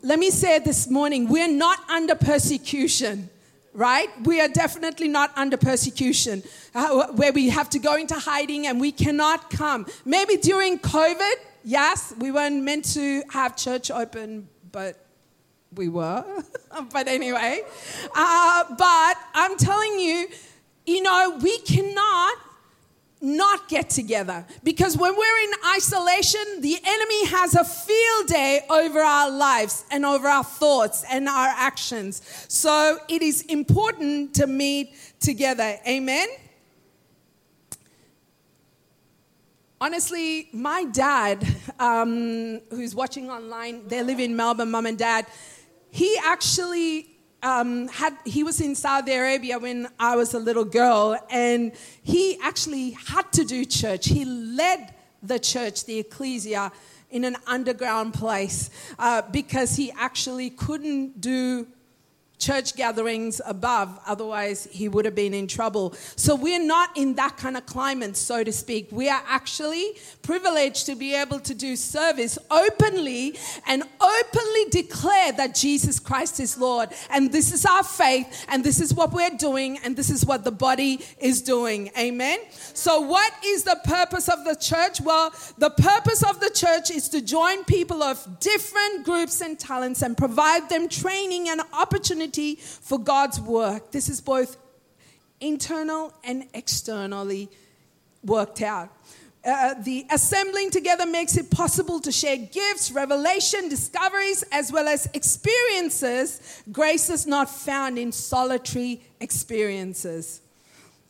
Let 0.02 0.20
me 0.20 0.32
say 0.32 0.60
this 0.60 0.90
morning 0.90 1.28
we're 1.28 1.52
not 1.52 1.88
under 1.90 2.16
persecution. 2.16 3.30
Right? 3.74 4.08
We 4.24 4.40
are 4.40 4.48
definitely 4.48 5.10
not 5.10 5.38
under 5.38 5.58
persecution 5.58 6.44
uh, 6.74 7.08
where 7.08 7.34
we 7.34 7.50
have 7.50 7.70
to 7.72 7.80
go 7.80 7.96
into 7.96 8.16
hiding 8.16 8.68
and 8.68 8.80
we 8.80 8.94
cannot 8.94 9.50
come. 9.50 9.86
Maybe 10.06 10.38
during 10.38 10.80
COVID, 10.80 11.34
yes, 11.66 12.14
we 12.18 12.32
weren't 12.32 12.64
meant 12.64 12.86
to 12.94 13.22
have 13.32 13.58
church 13.58 13.92
open, 13.92 14.48
but 14.72 15.05
we 15.76 15.90
were. 15.90 16.24
but 16.92 17.08
anyway, 17.08 17.62
uh, 18.16 18.64
but 18.78 19.18
I'm 19.34 19.58
telling 19.58 20.00
you, 20.00 20.28
you 20.86 21.02
know, 21.02 21.40
we 21.42 21.58
cannot 21.60 22.38
not 23.22 23.68
get 23.70 23.90
together 23.90 24.46
because 24.64 24.98
when 24.98 25.16
we're 25.16 25.38
in 25.46 25.52
isolation, 25.76 26.62
the 26.62 26.78
enemy 26.86 27.26
has 27.28 27.56
a 27.56 27.64
field 27.64 28.28
day 28.28 28.62
over 28.70 29.00
our 29.00 29.32
lives 29.32 29.84
and 29.90 30.06
over 30.06 30.28
our 30.28 30.44
thoughts 30.44 31.04
and 31.10 31.28
our 31.28 31.48
actions. 31.48 32.22
So 32.48 33.00
it 33.10 33.22
is 33.22 33.42
important 33.44 34.36
to 34.36 34.48
meet 34.48 34.94
together. 35.20 35.80
Amen. 35.88 36.28
Honestly, 39.82 40.48
my 40.54 40.86
dad, 40.86 41.46
um, 41.80 42.62
who's 42.70 42.96
watching 42.96 43.30
online, 43.30 43.88
they 43.88 44.04
live 44.04 44.20
in 44.20 44.36
Melbourne, 44.36 44.72
mum 44.72 44.86
and 44.86 44.98
dad 44.98 45.26
he 45.96 46.18
actually 46.26 47.08
um, 47.42 47.88
had 47.88 48.18
he 48.26 48.44
was 48.44 48.60
in 48.60 48.76
Saudi 48.76 49.14
Arabia 49.14 49.58
when 49.58 49.88
I 49.98 50.18
was 50.18 50.34
a 50.34 50.40
little 50.40 50.66
girl, 50.66 51.18
and 51.30 51.72
he 52.04 52.38
actually 52.44 52.90
had 52.92 53.32
to 53.32 53.46
do 53.46 53.64
church. 53.64 54.08
He 54.08 54.26
led 54.26 54.94
the 55.24 55.40
church, 55.40 55.86
the 55.86 56.00
ecclesia, 56.00 56.74
in 57.12 57.24
an 57.24 57.38
underground 57.48 58.14
place 58.14 58.70
uh, 59.00 59.22
because 59.32 59.78
he 59.78 59.90
actually 59.92 60.50
couldn't 60.50 61.22
do 61.22 61.66
church 62.38 62.76
gatherings 62.76 63.42
above, 63.46 64.00
otherwise, 64.06 64.68
he 64.72 64.90
would 64.90 65.06
have 65.06 65.16
been 65.16 65.34
in 65.34 65.48
trouble. 65.48 65.94
So, 66.16 66.36
we're 66.36 66.64
not 66.64 66.96
in 66.96 67.16
that 67.16 67.38
kind 67.38 67.58
of 67.58 67.66
climate, 67.66 68.18
so 68.18 68.44
to 68.44 68.52
speak. 68.52 68.88
We 68.92 69.10
are 69.10 69.24
actually 69.28 69.98
privileged 70.22 70.86
to 70.88 70.96
be 70.96 71.16
able 71.16 71.40
to 71.42 71.54
do 71.54 71.76
service 71.76 72.38
openly 72.52 73.38
and 73.68 73.84
openly 74.02 74.66
declare 74.70 75.32
that 75.34 75.56
Jesus 75.56 76.00
Christ 76.00 76.40
is 76.40 76.58
Lord. 76.58 76.90
And 77.10 77.32
this 77.32 77.54
is 77.54 77.66
our 77.66 77.84
faith, 77.84 78.46
and 78.50 78.64
this 78.64 78.82
is 78.82 78.94
what 78.94 79.14
we're 79.14 79.38
doing, 79.38 79.80
and 79.84 79.96
this 79.96 80.10
is 80.10 80.26
what 80.26 80.44
the 80.44 80.52
body 80.52 81.02
is 81.20 81.42
doing. 81.42 81.90
Amen. 81.98 82.40
So, 82.74 83.02
what 83.02 83.34
is 83.46 83.64
the 83.64 83.80
purpose 83.84 84.30
of 84.30 84.44
the 84.44 84.56
church? 84.56 85.00
Well, 85.02 85.34
the 85.58 85.70
purpose 85.70 86.24
of 86.24 86.40
the 86.40 86.50
church 86.50 86.92
is 86.92 87.08
to 87.10 87.22
join 87.22 87.64
people 87.64 88.04
of 88.04 88.40
different 88.40 89.06
groups 89.06 89.42
and 89.42 89.58
talents 89.58 90.02
and 90.02 90.18
provide 90.18 90.70
them 90.70 90.90
training 90.90 91.50
and 91.50 91.62
opportunity 91.74 92.25
opportunity 92.26 92.56
for 92.56 93.00
God's 93.00 93.40
work. 93.40 93.92
This 93.92 94.10
is 94.10 94.22
both 94.22 94.58
internal 95.40 96.14
and 96.24 96.48
externally 96.54 97.50
worked 98.24 98.62
out. 98.62 98.90
uh, 99.46 99.76
the 99.84 100.08
assembling 100.10 100.72
together 100.72 101.06
makes 101.06 101.38
it 101.38 101.52
possible 101.52 102.00
to 102.00 102.12
share 102.12 102.36
gifts, 102.36 102.92
revelation, 102.92 103.70
discoveries, 103.70 104.44
as 104.52 104.72
well 104.72 104.88
as 104.88 105.08
experiences. 105.14 106.64
Grace 106.72 107.12
is 107.12 107.28
not 107.28 107.48
found 107.48 108.00
in 108.00 108.12
solitary 108.12 109.02
experiences. 109.20 110.42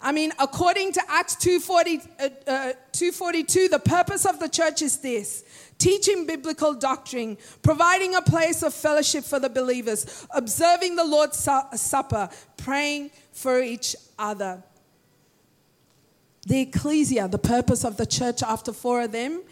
I 0.01 0.11
mean, 0.11 0.33
according 0.37 0.91
to 0.93 1.01
Acts 1.07 1.35
240, 1.37 2.01
uh, 2.19 2.23
uh, 2.45 2.73
242, 2.91 3.69
the 3.69 3.79
purpose 3.79 4.25
of 4.25 4.39
the 4.39 4.49
church 4.49 4.81
is 4.81 4.97
this 4.97 5.45
teaching 5.85 6.25
biblical 6.25 6.73
doctrine, 6.73 7.37
providing 7.61 8.15
a 8.15 8.21
place 8.21 8.63
of 8.63 8.73
fellowship 8.73 9.23
for 9.23 9.39
the 9.39 9.49
believers, 9.49 10.25
observing 10.31 10.95
the 10.95 11.03
Lord's 11.03 11.37
Supper, 11.75 12.27
praying 12.57 13.11
for 13.31 13.61
each 13.61 13.95
other. 14.17 14.63
The 16.47 16.61
ecclesia, 16.61 17.27
the 17.27 17.37
purpose 17.37 17.83
of 17.83 17.97
the 17.97 18.05
church 18.07 18.41
after 18.41 18.73
four 18.73 19.03
of 19.03 19.11
them, 19.11 19.43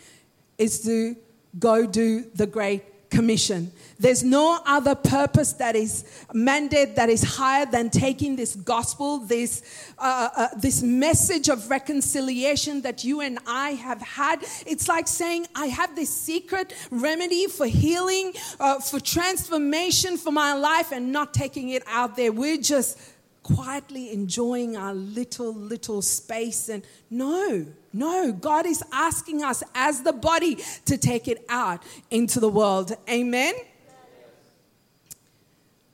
is 0.58 0.82
to 0.86 1.16
go 1.60 1.86
do 1.86 2.26
the 2.34 2.48
Great 2.48 2.84
Commission. 3.14 3.72
There's 4.00 4.24
no 4.24 4.60
other 4.66 4.96
purpose 4.96 5.54
that 5.54 5.76
is 5.76 6.04
mandate 6.34 6.96
that 6.96 7.10
is 7.10 7.24
higher 7.38 7.66
than 7.66 7.92
taking 7.92 8.36
this 8.36 8.56
gospel, 8.56 9.20
this, 9.20 9.62
uh, 10.00 10.30
uh, 10.36 10.48
this 10.58 10.82
message 10.82 11.48
of 11.48 11.70
reconciliation 11.70 12.82
that 12.82 13.04
you 13.04 13.22
and 13.22 13.38
I 13.46 13.72
have 13.72 14.02
had. 14.02 14.44
It's 14.66 14.88
like 14.88 15.08
saying, 15.08 15.46
I 15.56 15.68
have 15.68 15.96
this 15.96 16.10
secret 16.10 16.74
remedy 16.90 17.46
for 17.46 17.68
healing, 17.68 18.34
uh, 18.60 18.80
for 18.80 19.00
transformation 19.00 20.18
for 20.18 20.32
my 20.32 20.54
life, 20.54 20.92
and 20.92 21.12
not 21.12 21.34
taking 21.34 21.70
it 21.70 21.84
out 21.88 22.16
there. 22.16 22.32
We're 22.32 22.58
just 22.58 22.98
quietly 23.44 24.12
enjoying 24.12 24.76
our 24.76 24.94
little, 24.94 25.54
little 25.54 26.02
space. 26.02 26.70
And 26.70 26.84
no, 27.10 27.68
no, 27.92 28.32
God 28.32 28.66
is 28.66 28.82
asking 28.92 29.44
us 29.44 29.64
as 29.76 30.02
the 30.02 30.14
body 30.14 30.58
to 30.86 30.98
take 30.98 31.28
it 31.28 31.46
out 31.50 31.84
into 32.10 32.40
the 32.40 32.50
world. 32.50 32.94
Amen. 33.10 33.54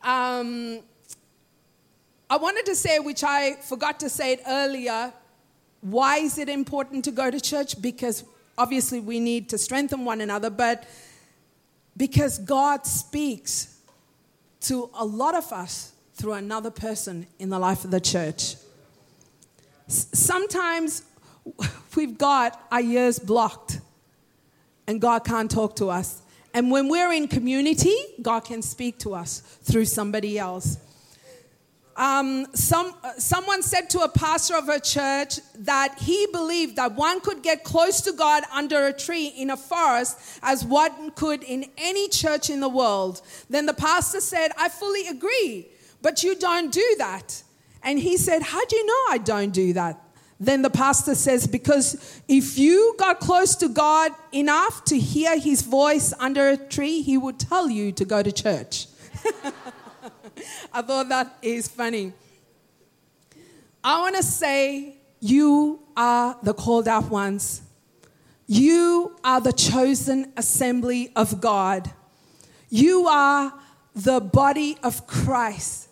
Um, 0.01 0.79
I 2.29 2.37
wanted 2.37 2.65
to 2.67 2.75
say, 2.75 2.99
which 2.99 3.23
I 3.23 3.55
forgot 3.55 3.99
to 4.01 4.09
say 4.09 4.33
it 4.33 4.41
earlier, 4.47 5.11
why 5.81 6.17
is 6.17 6.37
it 6.37 6.47
important 6.47 7.05
to 7.05 7.11
go 7.11 7.31
to 7.31 7.39
church? 7.39 7.81
Because 7.81 8.23
obviously 8.57 8.99
we 8.99 9.19
need 9.19 9.49
to 9.49 9.57
strengthen 9.57 10.05
one 10.05 10.21
another, 10.21 10.49
but 10.49 10.85
because 11.97 12.37
God 12.37 12.85
speaks 12.85 13.79
to 14.61 14.89
a 14.93 15.03
lot 15.03 15.35
of 15.35 15.51
us 15.51 15.93
through 16.19 16.33
another 16.33 16.69
person 16.69 17.25
in 17.39 17.49
the 17.49 17.57
life 17.57 17.85
of 17.85 17.91
the 17.91 18.01
church. 18.01 18.55
Sometimes 19.87 21.03
we've 21.95 22.17
got 22.17 22.61
our 22.69 22.81
ears 22.81 23.19
blocked 23.19 23.79
and 24.85 24.99
God 24.99 25.23
can't 25.23 25.49
talk 25.49 25.77
to 25.77 25.89
us. 25.89 26.21
And 26.53 26.71
when 26.71 26.89
we're 26.89 27.13
in 27.13 27.29
community, 27.29 27.95
God 28.21 28.41
can 28.41 28.61
speak 28.61 28.97
to 28.99 29.15
us 29.15 29.39
through 29.39 29.85
somebody 29.85 30.37
else. 30.37 30.77
Um, 31.95 32.47
some, 32.53 32.95
someone 33.17 33.61
said 33.61 33.89
to 33.91 33.99
a 33.99 34.09
pastor 34.09 34.55
of 34.55 34.67
a 34.67 34.79
church 34.79 35.39
that 35.59 35.99
he 35.99 36.27
believed 36.33 36.75
that 36.75 36.95
one 36.95 37.21
could 37.21 37.43
get 37.43 37.63
close 37.63 38.01
to 38.01 38.11
God 38.11 38.43
under 38.53 38.87
a 38.87 38.93
tree 38.93 39.27
in 39.27 39.49
a 39.49 39.57
forest 39.57 40.17
as 40.41 40.65
one 40.65 41.11
could 41.11 41.43
in 41.43 41.65
any 41.77 42.09
church 42.09 42.49
in 42.49 42.59
the 42.59 42.69
world. 42.69 43.21
Then 43.49 43.65
the 43.65 43.73
pastor 43.73 44.21
said, 44.21 44.51
I 44.57 44.69
fully 44.69 45.07
agree. 45.07 45.67
But 46.01 46.23
you 46.23 46.35
don't 46.35 46.71
do 46.71 46.95
that. 46.97 47.43
And 47.83 47.99
he 47.99 48.17
said, 48.17 48.41
How 48.41 48.63
do 48.65 48.75
you 48.75 48.85
know 48.85 49.03
I 49.09 49.17
don't 49.17 49.51
do 49.51 49.73
that? 49.73 50.01
Then 50.39 50.61
the 50.61 50.69
pastor 50.69 51.15
says, 51.15 51.47
Because 51.47 52.21
if 52.27 52.57
you 52.57 52.95
got 52.97 53.19
close 53.19 53.55
to 53.57 53.67
God 53.67 54.11
enough 54.31 54.85
to 54.85 54.97
hear 54.97 55.37
his 55.37 55.61
voice 55.61 56.13
under 56.19 56.49
a 56.49 56.57
tree, 56.57 57.01
he 57.01 57.17
would 57.17 57.39
tell 57.39 57.69
you 57.69 57.91
to 57.93 58.05
go 58.05 58.23
to 58.23 58.31
church. 58.31 58.87
I 60.73 60.81
thought 60.81 61.09
that 61.09 61.37
is 61.41 61.67
funny. 61.67 62.13
I 63.83 63.99
want 63.99 64.15
to 64.15 64.23
say, 64.23 64.95
You 65.19 65.81
are 65.97 66.37
the 66.41 66.53
called 66.53 66.87
out 66.87 67.09
ones. 67.09 67.63
You 68.47 69.15
are 69.23 69.41
the 69.41 69.53
chosen 69.53 70.33
assembly 70.37 71.11
of 71.15 71.39
God. 71.41 71.91
You 72.69 73.07
are 73.07 73.53
the 73.93 74.19
body 74.19 74.77
of 74.81 75.05
Christ. 75.05 75.88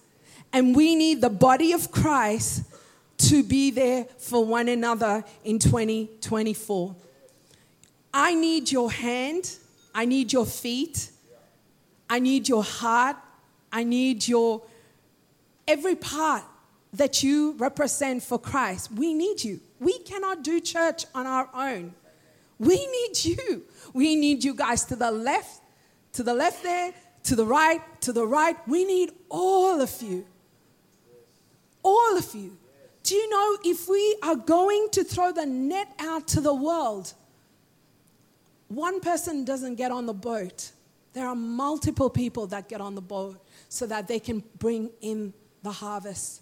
And 0.53 0.75
we 0.75 0.95
need 0.95 1.21
the 1.21 1.29
body 1.29 1.73
of 1.73 1.91
Christ 1.91 2.63
to 3.17 3.43
be 3.43 3.71
there 3.71 4.05
for 4.17 4.45
one 4.45 4.69
another 4.69 5.23
in 5.43 5.59
2024. 5.59 6.95
I 8.13 8.33
need 8.33 8.71
your 8.71 8.91
hand. 8.91 9.57
I 9.93 10.05
need 10.05 10.31
your 10.31 10.45
feet. 10.45 11.11
I 12.09 12.19
need 12.19 12.47
your 12.47 12.63
heart. 12.63 13.17
I 13.71 13.83
need 13.83 14.27
your 14.27 14.61
every 15.67 15.95
part 15.95 16.43
that 16.93 17.21
you 17.21 17.53
represent 17.57 18.23
for 18.23 18.39
Christ. 18.39 18.91
We 18.91 19.13
need 19.13 19.43
you. 19.43 19.59
We 19.79 19.99
cannot 19.99 20.43
do 20.43 20.59
church 20.59 21.05
on 21.13 21.27
our 21.27 21.49
own. 21.53 21.93
We 22.59 22.75
need 22.75 23.23
you. 23.23 23.63
We 23.93 24.15
need 24.15 24.43
you 24.43 24.53
guys 24.53 24.85
to 24.85 24.95
the 24.95 25.11
left, 25.11 25.61
to 26.13 26.23
the 26.23 26.33
left 26.33 26.63
there, 26.63 26.93
to 27.23 27.35
the 27.35 27.45
right, 27.45 27.81
to 28.01 28.13
the 28.13 28.25
right. 28.25 28.55
We 28.67 28.85
need 28.85 29.11
all 29.29 29.81
of 29.81 30.01
you. 30.01 30.25
All 31.87 32.17
of 32.17 32.35
you. 32.35 32.57
Do 33.03 33.15
you 33.15 33.29
know 33.29 33.57
if 33.63 33.87
we 33.87 34.17
are 34.21 34.35
going 34.35 34.89
to 34.91 35.05
throw 35.05 35.31
the 35.31 35.45
net 35.45 35.87
out 35.99 36.27
to 36.29 36.41
the 36.41 36.53
world, 36.53 37.13
one 38.67 38.99
person 38.99 39.45
doesn't 39.45 39.75
get 39.75 39.91
on 39.91 40.05
the 40.05 40.13
boat. 40.13 40.71
There 41.13 41.25
are 41.25 41.35
multiple 41.35 42.09
people 42.09 42.45
that 42.47 42.67
get 42.67 42.81
on 42.81 42.93
the 42.95 43.01
boat 43.01 43.41
so 43.69 43.87
that 43.87 44.09
they 44.09 44.19
can 44.19 44.43
bring 44.59 44.89
in 44.99 45.33
the 45.63 45.71
harvest. 45.71 46.41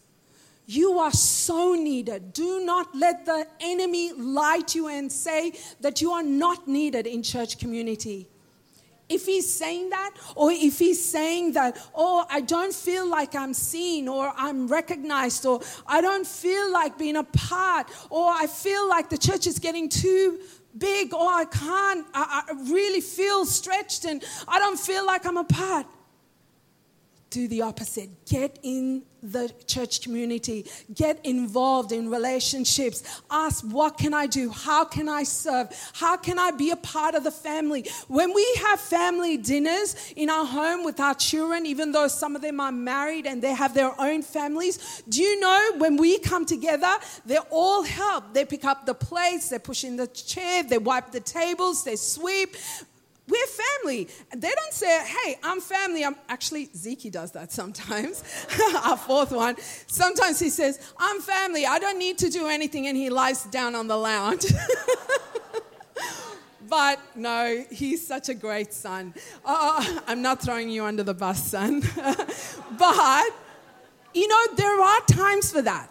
You 0.66 0.98
are 0.98 1.12
so 1.12 1.76
needed. 1.76 2.34
Do 2.34 2.66
not 2.66 2.96
let 2.96 3.28
the 3.28 3.46
enemy 3.60 4.14
lie 4.14 4.62
to 4.66 4.80
you 4.80 4.88
and 4.88 5.12
say 5.12 5.54
that 5.82 6.02
you 6.02 6.10
are 6.12 6.24
not 6.24 6.68
needed 6.68 7.06
in 7.06 7.22
church 7.22 7.60
community. 7.60 8.28
If 9.08 9.26
he's 9.26 9.52
saying 9.52 9.92
that, 9.92 10.16
or 10.36 10.52
if 10.52 10.80
he's 10.80 11.04
saying 11.04 11.54
that, 11.54 11.78
oh, 11.94 12.26
I 12.30 12.42
don't 12.42 12.74
feel 12.74 13.08
like 13.08 13.36
I'm 13.36 13.54
seen, 13.54 14.08
or 14.08 14.34
I'm 14.36 14.68
recognized, 14.68 15.46
or 15.46 15.62
I 15.86 16.02
don't 16.02 16.26
feel 16.26 16.72
like 16.72 16.98
being 16.98 17.16
a 17.16 17.24
part, 17.24 17.88
or 18.10 18.32
I 18.32 18.48
feel 18.48 18.88
like 18.90 19.10
the 19.10 19.18
church 19.18 19.46
is 19.48 19.60
getting 19.60 19.90
too 19.90 20.40
big, 20.78 21.14
or 21.14 21.28
I 21.28 21.46
can't, 21.46 22.06
I, 22.14 22.44
I 22.50 22.54
really 22.72 23.02
feel 23.02 23.46
stretched 23.46 24.06
and 24.06 24.24
I 24.48 24.60
don't 24.60 24.80
feel 24.80 25.06
like 25.06 25.26
I'm 25.26 25.38
a 25.38 25.44
part 25.44 25.86
do 27.36 27.50
the 27.50 27.62
opposite. 27.62 28.10
Get 28.26 28.60
in 28.64 29.04
the 29.22 29.52
church 29.68 30.02
community, 30.02 30.66
get 30.94 31.20
involved 31.26 31.92
in 31.92 32.10
relationships. 32.10 33.22
Ask, 33.30 33.66
what 33.66 33.98
can 33.98 34.14
I 34.14 34.26
do? 34.26 34.50
How 34.52 34.86
can 34.86 35.10
I 35.10 35.24
serve? 35.24 35.68
How 35.94 36.16
can 36.16 36.40
I 36.40 36.52
be 36.52 36.72
a 36.72 36.78
part 36.78 37.14
of 37.14 37.26
the 37.26 37.32
family? 37.32 37.90
When 38.08 38.34
we 38.34 38.48
have 38.68 38.80
family 38.80 39.36
dinners 39.36 40.14
in 40.16 40.30
our 40.30 40.46
home 40.46 40.86
with 40.86 41.02
our 41.02 41.16
children, 41.16 41.66
even 41.66 41.92
though 41.92 42.08
some 42.08 42.38
of 42.38 42.42
them 42.42 42.62
are 42.62 42.72
married 42.72 43.26
and 43.26 43.42
they 43.42 43.54
have 43.54 43.74
their 43.74 44.00
own 44.00 44.22
families, 44.22 45.04
do 45.10 45.22
you 45.22 45.38
know 45.42 45.72
when 45.78 45.98
we 45.98 46.20
come 46.20 46.46
together, 46.46 46.94
they 47.26 47.40
all 47.50 47.84
help. 47.84 48.34
They 48.34 48.46
pick 48.46 48.64
up 48.64 48.86
the 48.86 48.94
plates, 48.94 49.50
they 49.50 49.60
push 49.60 49.84
in 49.84 49.98
the 49.98 50.08
chair, 50.08 50.64
they 50.64 50.78
wipe 50.78 51.12
the 51.12 51.20
tables, 51.20 51.84
they 51.84 51.98
sweep. 51.98 52.56
We're 53.28 53.48
family. 53.48 54.08
They 54.36 54.50
don't 54.50 54.74
say, 54.74 55.04
hey, 55.04 55.40
I'm 55.42 55.60
family. 55.60 56.06
I'm 56.06 56.16
actually 56.30 56.70
Zeke 56.76 57.12
does 57.12 57.32
that 57.32 57.52
sometimes. 57.52 58.24
Our 58.84 58.98
fourth 58.98 59.32
one. 59.32 59.56
Sometimes 59.88 60.40
he 60.40 60.50
says, 60.50 60.80
I'm 60.98 61.22
family. 61.22 61.66
I 61.66 61.80
don't 61.80 61.98
need 61.98 62.20
to 62.20 62.30
do 62.30 62.48
anything, 62.48 62.88
and 62.88 62.96
he 62.96 63.10
lies 63.10 63.44
down 63.46 63.74
on 63.74 63.88
the 63.88 63.98
lounge. 63.98 64.46
but 66.70 67.00
no, 67.16 67.66
he's 67.72 68.06
such 68.06 68.30
a 68.30 68.36
great 68.36 68.74
son. 68.74 69.16
Uh, 69.44 70.00
I'm 70.08 70.22
not 70.22 70.42
throwing 70.42 70.70
you 70.70 70.86
under 70.86 71.04
the 71.04 71.16
bus, 71.16 71.50
son. 71.50 71.82
but 72.78 73.26
you 74.14 74.28
know, 74.28 74.56
there 74.56 74.82
are 74.82 75.02
times 75.02 75.52
for 75.52 75.64
that. 75.64 75.90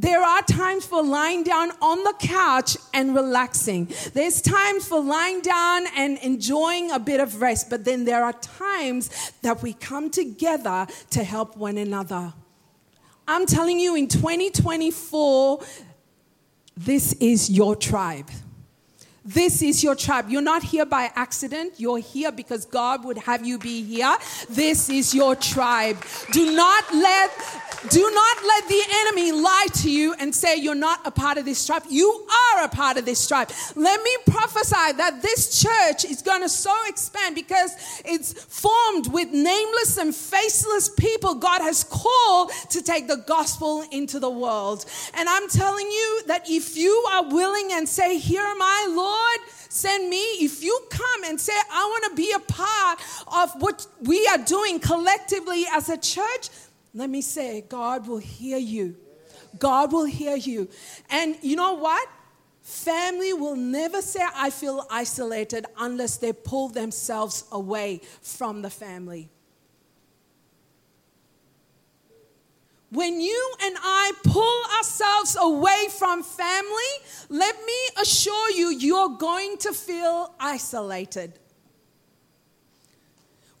There 0.00 0.22
are 0.22 0.40
times 0.40 0.86
for 0.86 1.02
lying 1.02 1.42
down 1.44 1.72
on 1.82 2.02
the 2.04 2.14
couch 2.18 2.78
and 2.94 3.14
relaxing. 3.14 3.92
There's 4.14 4.40
times 4.40 4.88
for 4.88 4.98
lying 4.98 5.42
down 5.42 5.84
and 5.94 6.16
enjoying 6.22 6.90
a 6.90 6.98
bit 6.98 7.20
of 7.20 7.42
rest, 7.42 7.68
but 7.68 7.84
then 7.84 8.06
there 8.06 8.24
are 8.24 8.32
times 8.32 9.10
that 9.42 9.62
we 9.62 9.74
come 9.74 10.08
together 10.08 10.86
to 11.10 11.22
help 11.22 11.54
one 11.54 11.76
another. 11.76 12.32
I'm 13.28 13.44
telling 13.44 13.78
you, 13.78 13.94
in 13.94 14.08
2024, 14.08 15.62
this 16.78 17.12
is 17.20 17.50
your 17.50 17.76
tribe. 17.76 18.30
This 19.24 19.60
is 19.60 19.84
your 19.84 19.94
tribe. 19.94 20.30
You're 20.30 20.40
not 20.40 20.62
here 20.62 20.86
by 20.86 21.10
accident. 21.14 21.74
You're 21.76 21.98
here 21.98 22.32
because 22.32 22.64
God 22.64 23.04
would 23.04 23.18
have 23.18 23.44
you 23.46 23.58
be 23.58 23.84
here. 23.84 24.16
This 24.48 24.88
is 24.88 25.14
your 25.14 25.36
tribe. 25.36 25.98
Do 26.32 26.54
not 26.56 26.84
let 26.94 27.30
do 27.88 28.10
not 28.10 28.36
let 28.44 28.68
the 28.68 28.82
enemy 28.90 29.32
lie 29.32 29.66
to 29.76 29.90
you 29.90 30.14
and 30.18 30.34
say 30.34 30.56
you're 30.56 30.74
not 30.74 31.00
a 31.06 31.10
part 31.10 31.38
of 31.38 31.46
this 31.46 31.64
tribe. 31.66 31.84
You 31.88 32.26
are 32.54 32.64
a 32.64 32.68
part 32.68 32.98
of 32.98 33.06
this 33.06 33.26
tribe. 33.26 33.50
Let 33.74 34.02
me 34.02 34.10
prophesy 34.26 34.92
that 34.98 35.22
this 35.22 35.62
church 35.62 36.04
is 36.04 36.20
going 36.20 36.42
to 36.42 36.48
so 36.48 36.74
expand 36.88 37.34
because 37.34 37.70
it's 38.04 38.32
formed 38.32 39.10
with 39.12 39.30
nameless 39.30 39.96
and 39.96 40.14
faceless 40.14 40.90
people 40.90 41.34
God 41.36 41.62
has 41.62 41.84
called 41.84 42.52
to 42.68 42.82
take 42.82 43.08
the 43.08 43.16
gospel 43.16 43.82
into 43.90 44.18
the 44.18 44.30
world. 44.30 44.84
And 45.14 45.26
I'm 45.26 45.48
telling 45.48 45.86
you 45.86 46.22
that 46.26 46.50
if 46.50 46.76
you 46.76 46.92
are 47.12 47.28
willing 47.28 47.70
and 47.72 47.88
say, 47.88 48.18
Here 48.18 48.42
am 48.42 48.60
I, 48.60 48.92
Lord, 48.94 49.09
send 49.68 50.08
me. 50.08 50.22
If 50.40 50.62
you 50.62 50.86
come 50.90 51.24
and 51.24 51.40
say, 51.40 51.52
I 51.72 51.84
want 51.84 52.04
to 52.10 52.16
be 52.16 52.32
a 52.32 52.38
part 52.40 53.00
of 53.28 53.62
what 53.62 53.86
we 54.02 54.26
are 54.26 54.38
doing 54.38 54.80
collectively 54.80 55.64
as 55.72 55.88
a 55.88 55.96
church, 55.96 56.50
let 56.94 57.08
me 57.08 57.22
say, 57.22 57.64
God 57.68 58.06
will 58.06 58.18
hear 58.18 58.58
you. 58.58 58.96
God 59.58 59.92
will 59.92 60.04
hear 60.04 60.36
you. 60.36 60.68
And 61.08 61.36
you 61.42 61.56
know 61.56 61.74
what? 61.74 62.08
Family 62.62 63.32
will 63.32 63.56
never 63.56 64.02
say, 64.02 64.20
I 64.34 64.50
feel 64.50 64.86
isolated 64.90 65.66
unless 65.78 66.18
they 66.18 66.32
pull 66.32 66.68
themselves 66.68 67.44
away 67.50 68.00
from 68.22 68.62
the 68.62 68.70
family. 68.70 69.28
When 72.92 73.20
you 73.20 73.54
and 73.62 73.76
I 73.80 74.10
pull 74.24 74.62
ourselves 74.76 75.36
away 75.40 75.86
from 75.96 76.24
family, 76.24 76.92
let 77.28 77.54
me 77.64 78.02
assure 78.02 78.50
you, 78.50 78.70
you're 78.70 79.10
going 79.10 79.58
to 79.58 79.72
feel 79.72 80.34
isolated. 80.40 81.38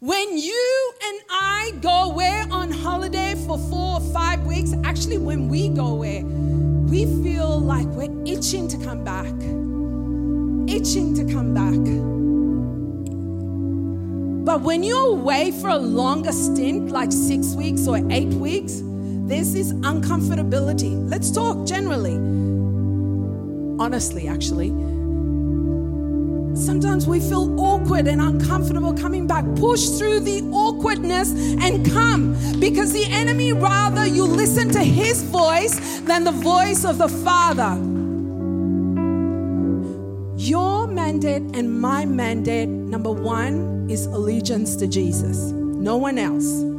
When 0.00 0.36
you 0.36 0.92
and 1.04 1.20
I 1.30 1.72
go 1.80 2.10
away 2.10 2.44
on 2.50 2.72
holiday 2.72 3.36
for 3.46 3.56
four 3.56 4.00
or 4.00 4.12
five 4.12 4.44
weeks, 4.46 4.72
actually, 4.82 5.18
when 5.18 5.48
we 5.48 5.68
go 5.68 5.86
away, 5.86 6.24
we 6.24 7.04
feel 7.22 7.56
like 7.56 7.86
we're 7.86 8.10
itching 8.26 8.66
to 8.66 8.78
come 8.78 9.04
back. 9.04 9.32
Itching 10.68 11.14
to 11.14 11.32
come 11.32 11.54
back. 11.54 11.78
But 14.44 14.62
when 14.62 14.82
you're 14.82 15.12
away 15.12 15.52
for 15.52 15.68
a 15.68 15.76
longer 15.78 16.32
stint, 16.32 16.90
like 16.90 17.12
six 17.12 17.54
weeks 17.54 17.86
or 17.86 17.98
eight 18.10 18.34
weeks, 18.34 18.82
there's 19.30 19.52
this 19.52 19.72
uncomfortability. 19.72 21.08
Let's 21.08 21.30
talk 21.30 21.64
generally. 21.66 22.14
Honestly, 23.80 24.26
actually. 24.26 24.70
Sometimes 26.56 27.06
we 27.06 27.20
feel 27.20 27.58
awkward 27.60 28.08
and 28.08 28.20
uncomfortable 28.20 28.92
coming 28.92 29.28
back. 29.28 29.44
Push 29.54 29.90
through 29.90 30.20
the 30.20 30.42
awkwardness 30.52 31.30
and 31.32 31.88
come 31.92 32.32
because 32.58 32.92
the 32.92 33.04
enemy 33.04 33.52
rather 33.52 34.04
you 34.04 34.24
listen 34.24 34.68
to 34.70 34.80
his 34.80 35.22
voice 35.22 36.00
than 36.00 36.24
the 36.24 36.32
voice 36.32 36.84
of 36.84 36.98
the 36.98 37.08
Father. 37.08 37.76
Your 40.36 40.88
mandate 40.88 41.42
and 41.54 41.80
my 41.80 42.04
mandate, 42.04 42.68
number 42.68 43.12
one, 43.12 43.86
is 43.88 44.06
allegiance 44.06 44.74
to 44.76 44.88
Jesus. 44.88 45.38
No 45.52 45.96
one 45.96 46.18
else 46.18 46.69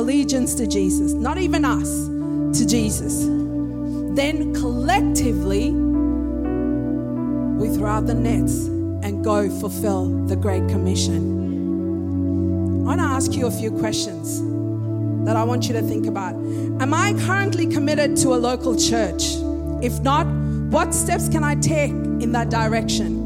allegiance 0.00 0.54
to 0.54 0.66
Jesus, 0.66 1.12
not 1.12 1.36
even 1.36 1.62
us, 1.62 2.06
to 2.58 2.66
Jesus. 2.66 3.24
Then 4.16 4.54
collectively, 4.54 5.72
we 7.60 7.68
throw 7.76 7.90
out 7.90 8.06
the 8.06 8.14
nets 8.14 8.64
and 9.04 9.22
go 9.22 9.50
fulfill 9.60 10.26
the 10.26 10.36
Great 10.36 10.66
Commission. 10.68 11.20
I 12.80 12.84
want 12.86 13.00
to 13.00 13.06
ask 13.06 13.34
you 13.34 13.46
a 13.46 13.50
few 13.50 13.70
questions 13.70 14.40
that 15.26 15.36
I 15.36 15.44
want 15.44 15.68
you 15.68 15.74
to 15.74 15.82
think 15.82 16.06
about. 16.06 16.34
Am 16.34 16.94
I 16.94 17.12
currently 17.26 17.66
committed 17.66 18.16
to 18.18 18.28
a 18.30 18.38
local 18.38 18.74
church? 18.74 19.34
If 19.82 20.00
not, 20.00 20.26
what 20.70 20.94
steps 20.94 21.28
can 21.28 21.44
I 21.44 21.56
take 21.56 21.90
in 21.90 22.32
that 22.32 22.48
direction? 22.48 23.19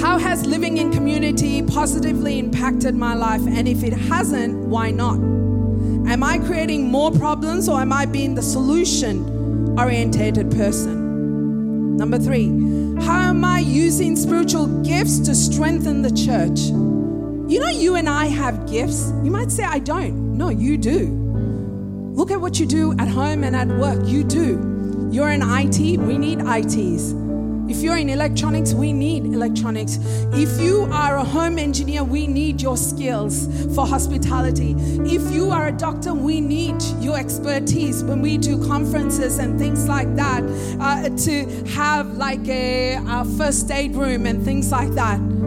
How 0.00 0.16
has 0.16 0.46
living 0.46 0.78
in 0.78 0.92
community 0.92 1.60
positively 1.60 2.38
impacted 2.38 2.94
my 2.94 3.14
life? 3.14 3.40
And 3.48 3.66
if 3.66 3.82
it 3.82 3.92
hasn't, 3.92 4.56
why 4.68 4.92
not? 4.92 5.16
Am 5.16 6.22
I 6.22 6.38
creating 6.38 6.86
more 6.86 7.10
problems 7.10 7.68
or 7.68 7.80
am 7.80 7.92
I 7.92 8.06
being 8.06 8.36
the 8.36 8.42
solution 8.42 9.76
orientated 9.76 10.52
person? 10.52 11.96
Number 11.96 12.16
three, 12.16 12.46
how 13.04 13.30
am 13.30 13.44
I 13.44 13.58
using 13.58 14.14
spiritual 14.14 14.68
gifts 14.84 15.18
to 15.20 15.34
strengthen 15.34 16.02
the 16.02 16.12
church? 16.12 16.60
You 17.50 17.58
know, 17.58 17.70
you 17.70 17.96
and 17.96 18.08
I 18.08 18.26
have 18.26 18.70
gifts. 18.70 19.10
You 19.24 19.32
might 19.32 19.50
say, 19.50 19.64
I 19.64 19.80
don't. 19.80 20.38
No, 20.38 20.48
you 20.48 20.78
do. 20.78 21.08
Look 22.14 22.30
at 22.30 22.40
what 22.40 22.60
you 22.60 22.66
do 22.66 22.92
at 23.00 23.08
home 23.08 23.42
and 23.42 23.56
at 23.56 23.66
work. 23.66 24.06
You 24.06 24.22
do. 24.22 25.08
You're 25.10 25.30
in 25.30 25.42
IT, 25.42 25.98
we 25.98 26.18
need 26.18 26.40
ITs. 26.46 27.14
If 27.68 27.82
you're 27.82 27.98
in 27.98 28.08
electronics, 28.08 28.72
we 28.72 28.92
need 28.94 29.26
electronics. 29.26 29.98
If 30.32 30.58
you 30.60 30.88
are 30.90 31.16
a 31.16 31.24
home 31.24 31.58
engineer, 31.58 32.02
we 32.02 32.26
need 32.26 32.62
your 32.62 32.78
skills 32.78 33.46
for 33.74 33.86
hospitality. 33.86 34.74
If 34.78 35.30
you 35.30 35.50
are 35.50 35.68
a 35.68 35.72
doctor, 35.72 36.14
we 36.14 36.40
need 36.40 36.82
your 37.00 37.18
expertise 37.18 38.02
when 38.02 38.22
we 38.22 38.38
do 38.38 38.66
conferences 38.66 39.38
and 39.38 39.58
things 39.58 39.86
like 39.86 40.14
that 40.16 40.42
uh, 40.80 41.10
to 41.10 41.46
have 41.74 42.16
like 42.16 42.48
a, 42.48 42.98
a 43.06 43.24
first 43.36 43.70
aid 43.70 43.94
room 43.94 44.24
and 44.24 44.42
things 44.42 44.72
like 44.72 44.90
that. 44.92 45.37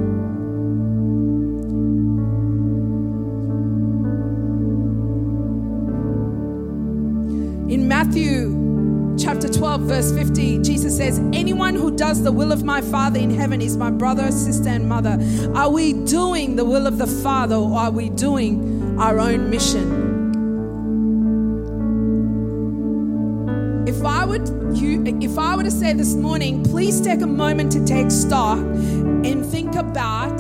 Verse 9.92 10.14
50, 10.14 10.60
Jesus 10.60 10.96
says, 10.96 11.20
Anyone 11.34 11.76
who 11.76 11.94
does 11.98 12.24
the 12.24 12.32
will 12.32 12.54
of 12.54 12.64
my 12.64 12.80
Father 12.80 13.20
in 13.20 13.30
heaven 13.30 13.62
is 13.62 13.76
my 13.76 13.92
brother, 13.92 14.32
sister, 14.32 14.70
and 14.70 14.88
mother. 14.88 15.20
Are 15.54 15.70
we 15.70 15.92
doing 16.06 16.56
the 16.56 16.64
will 16.64 16.88
of 16.88 16.98
the 16.98 17.08
Father 17.08 17.56
or 17.56 17.78
are 17.78 17.92
we 17.92 18.10
doing 18.10 18.98
our 18.98 19.20
own 19.20 19.50
mission? 19.50 20.32
If 23.86 24.06
I 24.06 24.24
would 24.24 24.48
you 24.78 25.04
if 25.20 25.38
I 25.38 25.58
were 25.58 25.64
to 25.64 25.72
say 25.72 25.92
this 25.92 26.14
morning, 26.16 26.64
please 26.64 27.02
take 27.02 27.20
a 27.20 27.28
moment 27.28 27.74
to 27.74 27.86
take 27.86 28.12
stock 28.12 28.60
and 28.60 29.46
think 29.46 29.76
about 29.76 30.38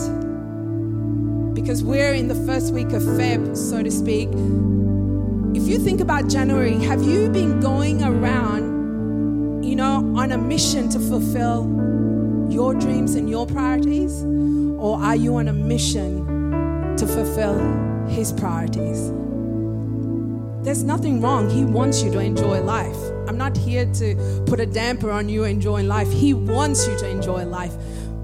because 1.53 1.83
we're 1.83 2.13
in 2.13 2.29
the 2.29 2.41
first 2.47 2.73
week 2.73 2.93
of 2.93 3.01
Feb, 3.01 3.57
so 3.57 3.83
to 3.83 3.91
speak. 3.91 4.29
If 5.53 5.67
you 5.67 5.77
think 5.77 5.99
about 5.99 6.29
January, 6.29 6.75
have 6.85 7.03
you 7.03 7.27
been 7.27 7.59
going 7.59 8.01
around 8.01 8.70
you 9.71 9.77
know, 9.77 10.03
on 10.17 10.33
a 10.33 10.37
mission 10.37 10.89
to 10.89 10.99
fulfill 10.99 11.65
your 12.49 12.73
dreams 12.73 13.15
and 13.15 13.29
your 13.29 13.47
priorities? 13.47 14.21
Or 14.77 14.97
are 14.97 15.15
you 15.15 15.37
on 15.37 15.47
a 15.47 15.53
mission 15.53 16.25
to 16.97 17.07
fulfill 17.07 17.57
His 18.09 18.33
priorities? 18.33 19.07
There's 20.65 20.83
nothing 20.83 21.21
wrong. 21.21 21.49
He 21.49 21.63
wants 21.63 22.03
you 22.03 22.11
to 22.11 22.19
enjoy 22.19 22.61
life. 22.61 22.97
I'm 23.29 23.37
not 23.37 23.55
here 23.55 23.85
to 23.93 24.43
put 24.45 24.59
a 24.59 24.65
damper 24.65 25.09
on 25.09 25.29
you 25.29 25.45
enjoying 25.45 25.87
life. 25.87 26.11
He 26.11 26.33
wants 26.33 26.85
you 26.85 26.99
to 26.99 27.07
enjoy 27.07 27.45
life. 27.45 27.73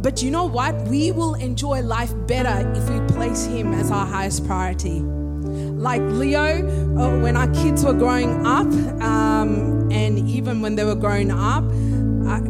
But 0.01 0.21
you 0.21 0.31
know 0.31 0.43
what? 0.43 0.75
We 0.89 1.13
will 1.13 1.35
enjoy 1.35 1.81
life 1.81 2.11
better 2.27 2.69
if 2.75 2.89
we 2.89 2.99
place 3.15 3.45
Him 3.45 3.73
as 3.73 3.89
our 3.89 4.05
highest 4.05 4.45
priority. 4.45 5.01
Like 5.77 6.01
Leo, 6.01 6.41
uh, 6.97 7.19
when 7.19 7.37
our 7.37 7.47
kids 7.53 7.85
were 7.85 7.93
growing 7.93 8.45
up, 8.45 8.65
um, 9.01 9.89
and 9.91 10.17
even 10.27 10.61
when 10.61 10.75
they 10.75 10.83
were 10.83 10.95
growing 10.95 11.29
up, 11.29 11.63
I, 12.27 12.41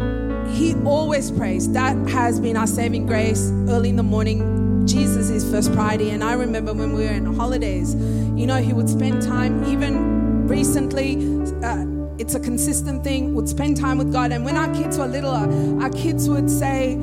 he 0.50 0.76
always 0.86 1.30
prays. 1.30 1.70
That 1.74 1.98
has 2.10 2.40
been 2.40 2.56
our 2.56 2.68
saving 2.68 3.06
grace 3.06 3.52
early 3.68 3.90
in 3.90 3.98
the 3.98 4.04
morning. 4.04 4.88
Jesus 4.88 5.30
is 5.30 5.44
first 5.52 5.74
priority. 5.74 6.12
And 6.12 6.24
I 6.24 6.34
remember 6.34 6.74
when 6.74 6.94
we 6.94 7.04
were 7.04 7.12
in 7.12 7.26
holidays, 7.36 7.94
you 7.94 8.48
know, 8.48 8.58
he 8.58 8.72
would 8.72 8.90
spend 8.90 9.22
time, 9.22 9.66
even 9.66 10.48
recently, 10.48 11.18
uh, 11.63 11.86
it's 12.18 12.34
a 12.34 12.40
consistent 12.40 13.04
thing, 13.04 13.36
would 13.36 13.50
spend 13.50 13.76
time 13.78 13.98
with 13.98 14.13
God. 14.13 14.32
And 14.32 14.46
when 14.46 14.56
our 14.56 14.74
kids 14.74 14.98
were 14.98 15.06
little, 15.06 15.84
our 15.84 15.90
kids 15.90 16.30
would 16.30 16.50
say, 16.50 16.98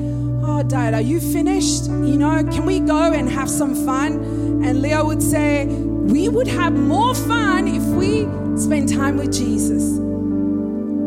Oh, 0.47 0.63
Dad, 0.63 0.93
are 0.93 1.01
you 1.01 1.19
finished? 1.19 1.85
You 1.85 2.17
know, 2.17 2.43
can 2.51 2.65
we 2.65 2.79
go 2.79 3.13
and 3.13 3.29
have 3.29 3.49
some 3.49 3.73
fun? 3.85 4.63
And 4.63 4.81
Leo 4.81 5.05
would 5.05 5.21
say, 5.21 5.67
We 6.05 6.29
would 6.29 6.47
have 6.47 6.73
more 6.73 7.13
fun 7.13 7.67
if 7.67 7.83
we 7.83 8.23
spend 8.57 8.89
time 8.89 9.17
with 9.17 9.33
Jesus 9.33 10.05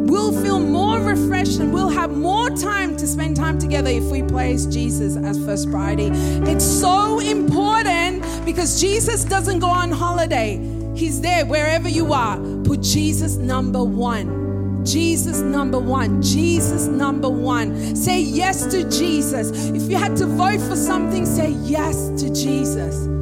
we'll 0.08 0.42
feel 0.42 0.58
more 0.58 0.98
refreshed 1.00 1.60
and 1.60 1.72
we'll 1.72 1.88
have 1.88 2.10
more 2.10 2.50
time 2.50 2.96
to 2.96 3.06
spend 3.06 3.36
time 3.36 3.58
together 3.58 3.90
if 3.90 4.04
we 4.04 4.22
place 4.22 4.66
Jesus 4.66 5.16
as 5.16 5.42
first 5.44 5.70
priority. 5.70 6.08
It's 6.50 6.64
so 6.64 7.20
important 7.20 8.24
because 8.44 8.80
Jesus 8.80 9.24
doesn't 9.24 9.60
go 9.60 9.68
on 9.68 9.90
holiday, 9.90 10.56
He's 10.94 11.20
there 11.20 11.46
wherever 11.46 11.88
you 11.88 12.12
are. 12.12 12.38
Put 12.64 12.80
Jesus 12.80 13.36
number 13.36 13.84
one. 13.84 14.84
Jesus 14.84 15.40
number 15.40 15.78
one. 15.78 16.22
Jesus 16.22 16.86
number 16.86 17.28
one. 17.28 17.94
Say 17.94 18.20
yes 18.20 18.66
to 18.66 18.88
Jesus. 18.90 19.50
If 19.70 19.90
you 19.90 19.96
had 19.96 20.16
to 20.16 20.26
vote 20.26 20.60
for 20.60 20.76
something, 20.76 21.26
say 21.26 21.50
yes 21.50 22.08
to 22.20 22.34
Jesus. 22.34 23.17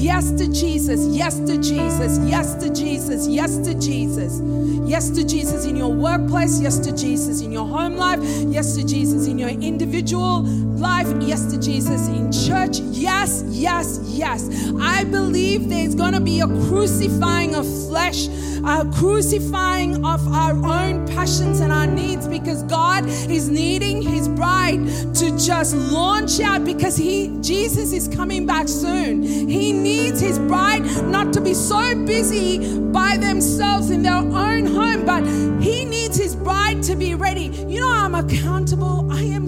Yes 0.00 0.30
to 0.30 0.48
Jesus. 0.50 1.06
Yes 1.14 1.38
to 1.40 1.58
Jesus. 1.58 2.18
Yes 2.20 2.54
to 2.54 2.70
Jesus. 2.72 3.28
Yes 3.28 3.58
to 3.58 3.74
Jesus. 3.74 4.40
Yes 4.88 5.10
to 5.10 5.22
Jesus 5.22 5.66
in 5.66 5.76
your 5.76 5.92
workplace. 5.92 6.58
Yes 6.58 6.78
to 6.78 6.96
Jesus 6.96 7.42
in 7.42 7.52
your 7.52 7.66
home 7.66 7.96
life. 7.96 8.18
Yes 8.48 8.76
to 8.76 8.82
Jesus 8.82 9.26
in 9.26 9.38
your 9.38 9.50
individual 9.50 10.40
life. 10.80 11.06
Yes 11.20 11.52
to 11.52 11.60
Jesus 11.60 12.08
in 12.08 12.32
church. 12.32 12.78
Yes, 12.80 13.44
yes, 13.48 14.00
yes. 14.06 14.48
I 14.80 15.04
believe 15.04 15.68
there's 15.68 15.94
going 15.94 16.14
to 16.14 16.20
be 16.20 16.40
a 16.40 16.46
crucifying 16.46 17.54
of 17.54 17.66
flesh, 17.86 18.28
a 18.64 18.90
crucifying 18.94 20.02
of 20.02 20.26
our 20.28 20.52
own 20.52 21.06
passions 21.08 21.60
and 21.60 21.70
our 21.70 21.86
needs 21.86 22.26
because 22.26 22.62
God 22.62 23.04
is 23.06 23.50
needing 23.50 24.00
his 24.00 24.28
bride 24.28 24.80
to 25.16 25.38
just 25.38 25.76
launch 25.76 26.40
out 26.40 26.64
because 26.64 26.96
he 26.96 27.36
Jesus 27.42 27.92
is 27.92 28.08
coming 28.08 28.46
back 28.46 28.66
soon. 28.66 29.22
He 29.22 29.72
needs 29.72 29.89
his 29.90 30.38
bride 30.38 30.84
not 31.04 31.32
to 31.32 31.40
be 31.40 31.52
so 31.54 31.94
busy 32.04 32.78
by 32.78 33.16
themselves 33.16 33.90
in 33.90 34.02
their 34.02 34.14
own 34.14 34.66
home, 34.66 35.04
but 35.04 35.24
he 35.60 35.84
needs 35.84 36.16
his 36.16 36.36
bride 36.36 36.82
to 36.84 36.94
be 36.94 37.14
ready. 37.14 37.46
You 37.46 37.80
know, 37.80 37.92
I'm 37.92 38.14
accountable. 38.14 39.10
I 39.10 39.22
am, 39.22 39.46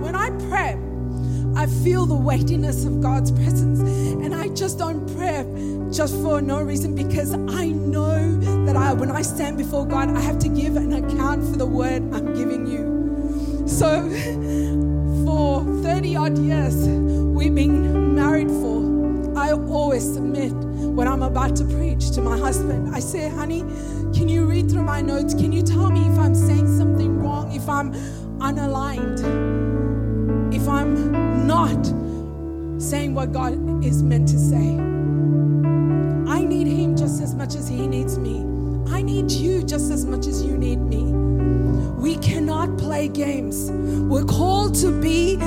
when 0.00 0.16
I 0.16 0.30
pray, 0.48 0.76
I 1.56 1.66
feel 1.66 2.06
the 2.06 2.16
weightiness 2.16 2.84
of 2.84 3.00
God's 3.00 3.30
presence, 3.30 3.80
and 3.80 4.34
I 4.34 4.48
just 4.48 4.78
don't 4.78 5.06
pray 5.16 5.44
just 5.92 6.14
for 6.22 6.42
no 6.42 6.60
reason 6.60 6.94
because 6.94 7.32
I 7.32 7.68
know 7.68 8.36
that 8.66 8.76
I, 8.76 8.92
when 8.92 9.10
I 9.10 9.22
stand 9.22 9.58
before 9.58 9.86
God, 9.86 10.10
I 10.10 10.20
have 10.20 10.38
to 10.40 10.48
give 10.48 10.76
an 10.76 10.92
account 10.92 11.44
for 11.44 11.56
the 11.56 11.66
word 11.66 12.02
I'm 12.12 12.34
giving 12.34 12.66
you. 12.66 13.66
So, 13.68 14.02
for 15.24 15.64
30 15.82 16.16
odd 16.16 16.38
years, 16.38 16.76
we've 16.88 17.54
been 17.54 18.14
married 18.14 18.48
for. 18.48 18.77
Always 19.70 20.14
submit 20.14 20.52
when 20.52 21.06
I'm 21.06 21.22
about 21.22 21.54
to 21.56 21.64
preach 21.64 22.10
to 22.12 22.20
my 22.22 22.38
husband. 22.38 22.94
I 22.94 23.00
say, 23.00 23.28
honey, 23.28 23.60
can 24.14 24.28
you 24.28 24.46
read 24.46 24.70
through 24.70 24.82
my 24.82 25.00
notes? 25.00 25.34
Can 25.34 25.52
you 25.52 25.62
tell 25.62 25.90
me 25.90 26.08
if 26.08 26.18
I'm 26.18 26.34
saying 26.34 26.66
something 26.78 27.18
wrong, 27.22 27.52
if 27.52 27.68
I'm 27.68 27.92
unaligned, 28.38 29.20
if 30.54 30.66
I'm 30.68 31.46
not 31.46 31.86
saying 32.80 33.14
what 33.14 33.32
God 33.32 33.84
is 33.84 34.02
meant 34.02 34.28
to 34.28 34.38
say? 34.38 34.76
I 36.32 36.42
need 36.44 36.66
him 36.66 36.96
just 36.96 37.20
as 37.22 37.34
much 37.34 37.54
as 37.54 37.68
he 37.68 37.86
needs 37.86 38.18
me. 38.18 38.44
I 38.90 39.02
need 39.02 39.30
you 39.30 39.62
just 39.62 39.90
as 39.90 40.06
much 40.06 40.26
as 40.26 40.42
you 40.42 40.56
need 40.56 40.80
me. 40.80 41.04
We 41.98 42.16
cannot 42.16 42.78
play 42.78 43.08
games. 43.08 43.70
We're 43.70 44.24
called 44.24 44.74
to 44.76 44.90
be 45.00 45.38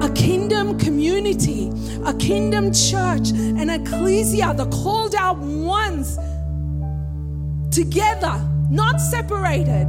a 0.00 0.10
kingdom 0.14 0.78
community, 0.78 1.63
a 2.06 2.14
kingdom 2.14 2.72
church, 2.72 3.30
an 3.30 3.70
ecclesia, 3.70 4.54
the 4.54 4.66
called 4.66 5.14
out 5.14 5.38
ones 5.38 6.18
together, 7.70 8.40
not 8.70 9.00
separated. 9.00 9.88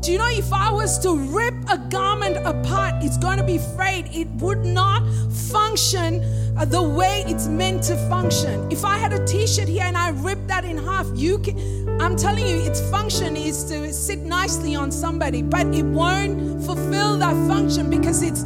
Do 0.00 0.12
you 0.12 0.18
know 0.18 0.30
if 0.30 0.50
I 0.50 0.72
was 0.72 0.98
to 1.00 1.14
rip 1.14 1.54
a 1.68 1.76
garment 1.76 2.38
apart, 2.38 3.04
it's 3.04 3.18
going 3.18 3.36
to 3.36 3.44
be 3.44 3.58
frayed. 3.76 4.08
It 4.14 4.28
would 4.42 4.64
not 4.64 5.02
function 5.30 6.24
uh, 6.56 6.64
the 6.64 6.82
way 6.82 7.22
it's 7.26 7.48
meant 7.48 7.82
to 7.84 7.96
function. 8.08 8.70
If 8.72 8.82
I 8.82 8.96
had 8.96 9.12
a 9.12 9.24
t-shirt 9.26 9.68
here 9.68 9.84
and 9.84 9.98
I 9.98 10.10
ripped 10.10 10.48
that 10.48 10.64
in 10.64 10.78
half, 10.78 11.06
you 11.14 11.38
can 11.38 11.58
I'm 12.00 12.16
telling 12.16 12.46
you 12.46 12.56
its 12.62 12.80
function 12.90 13.36
is 13.36 13.62
to 13.64 13.92
sit 13.92 14.20
nicely 14.20 14.74
on 14.74 14.90
somebody, 14.90 15.42
but 15.42 15.66
it 15.74 15.84
won't 15.84 16.64
fulfill 16.64 17.18
that 17.18 17.34
function 17.46 17.90
because 17.90 18.22
it's 18.22 18.42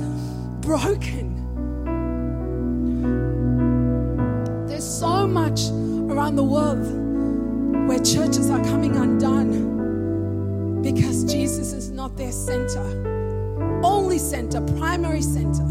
broken. 0.66 1.24
Much 5.35 5.68
around 6.12 6.37
the 6.37 6.45
world 6.45 6.87
where 7.89 7.99
churches 7.99 8.51
are 8.51 8.62
coming 8.62 8.95
undone 8.95 10.80
because 10.80 11.24
Jesus 11.24 11.72
is 11.72 11.91
not 11.91 12.16
their 12.16 12.30
center, 12.30 12.85
only 13.82 14.18
center, 14.18 14.61
primary 14.78 15.22
center. 15.22 15.66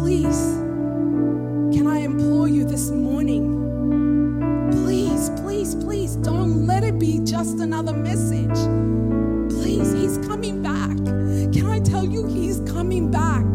Please, 0.00 0.40
can 1.72 1.86
I 1.86 1.98
implore 1.98 2.48
you 2.48 2.64
this 2.64 2.90
morning? 2.90 3.60
Please, 4.72 5.30
please, 5.42 5.76
please 5.76 6.16
don't 6.16 6.66
let 6.66 6.82
it 6.82 6.98
be 6.98 7.20
just 7.22 7.60
another 7.60 7.92
message. 7.92 8.58
Please, 9.48 9.92
He's 9.92 10.18
coming 10.26 10.60
back. 10.60 10.96
Can 11.54 11.66
I 11.66 11.78
tell 11.78 12.04
you, 12.04 12.26
He's 12.26 12.58
coming 12.60 13.12
back? 13.12 13.51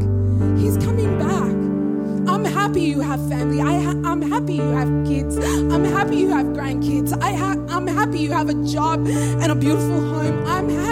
Happy 2.68 2.82
you 2.82 3.00
have 3.00 3.22
family. 3.30 3.62
I 3.62 3.80
ha- 3.80 4.02
I'm 4.04 4.22
happy 4.22 4.56
you 4.56 4.70
have 4.80 4.90
kids. 5.08 5.38
I'm 5.38 5.86
happy 5.86 6.18
you 6.18 6.28
have 6.32 6.48
grandkids. 6.48 7.14
I 7.24 7.32
ha- 7.34 7.56
I'm 7.70 7.88
happy 7.88 8.20
you 8.20 8.32
have 8.34 8.50
a 8.50 8.56
job 8.66 9.08
and 9.08 9.50
a 9.50 9.56
beautiful 9.56 10.02
home. 10.02 10.46
I'm 10.46 10.68
happy, 10.68 10.87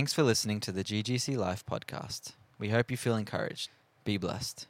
Thanks 0.00 0.14
for 0.14 0.22
listening 0.22 0.60
to 0.60 0.72
the 0.72 0.82
GGC 0.82 1.36
Life 1.36 1.62
podcast. 1.66 2.32
We 2.58 2.70
hope 2.70 2.90
you 2.90 2.96
feel 2.96 3.16
encouraged. 3.16 3.68
Be 4.02 4.16
blessed. 4.16 4.66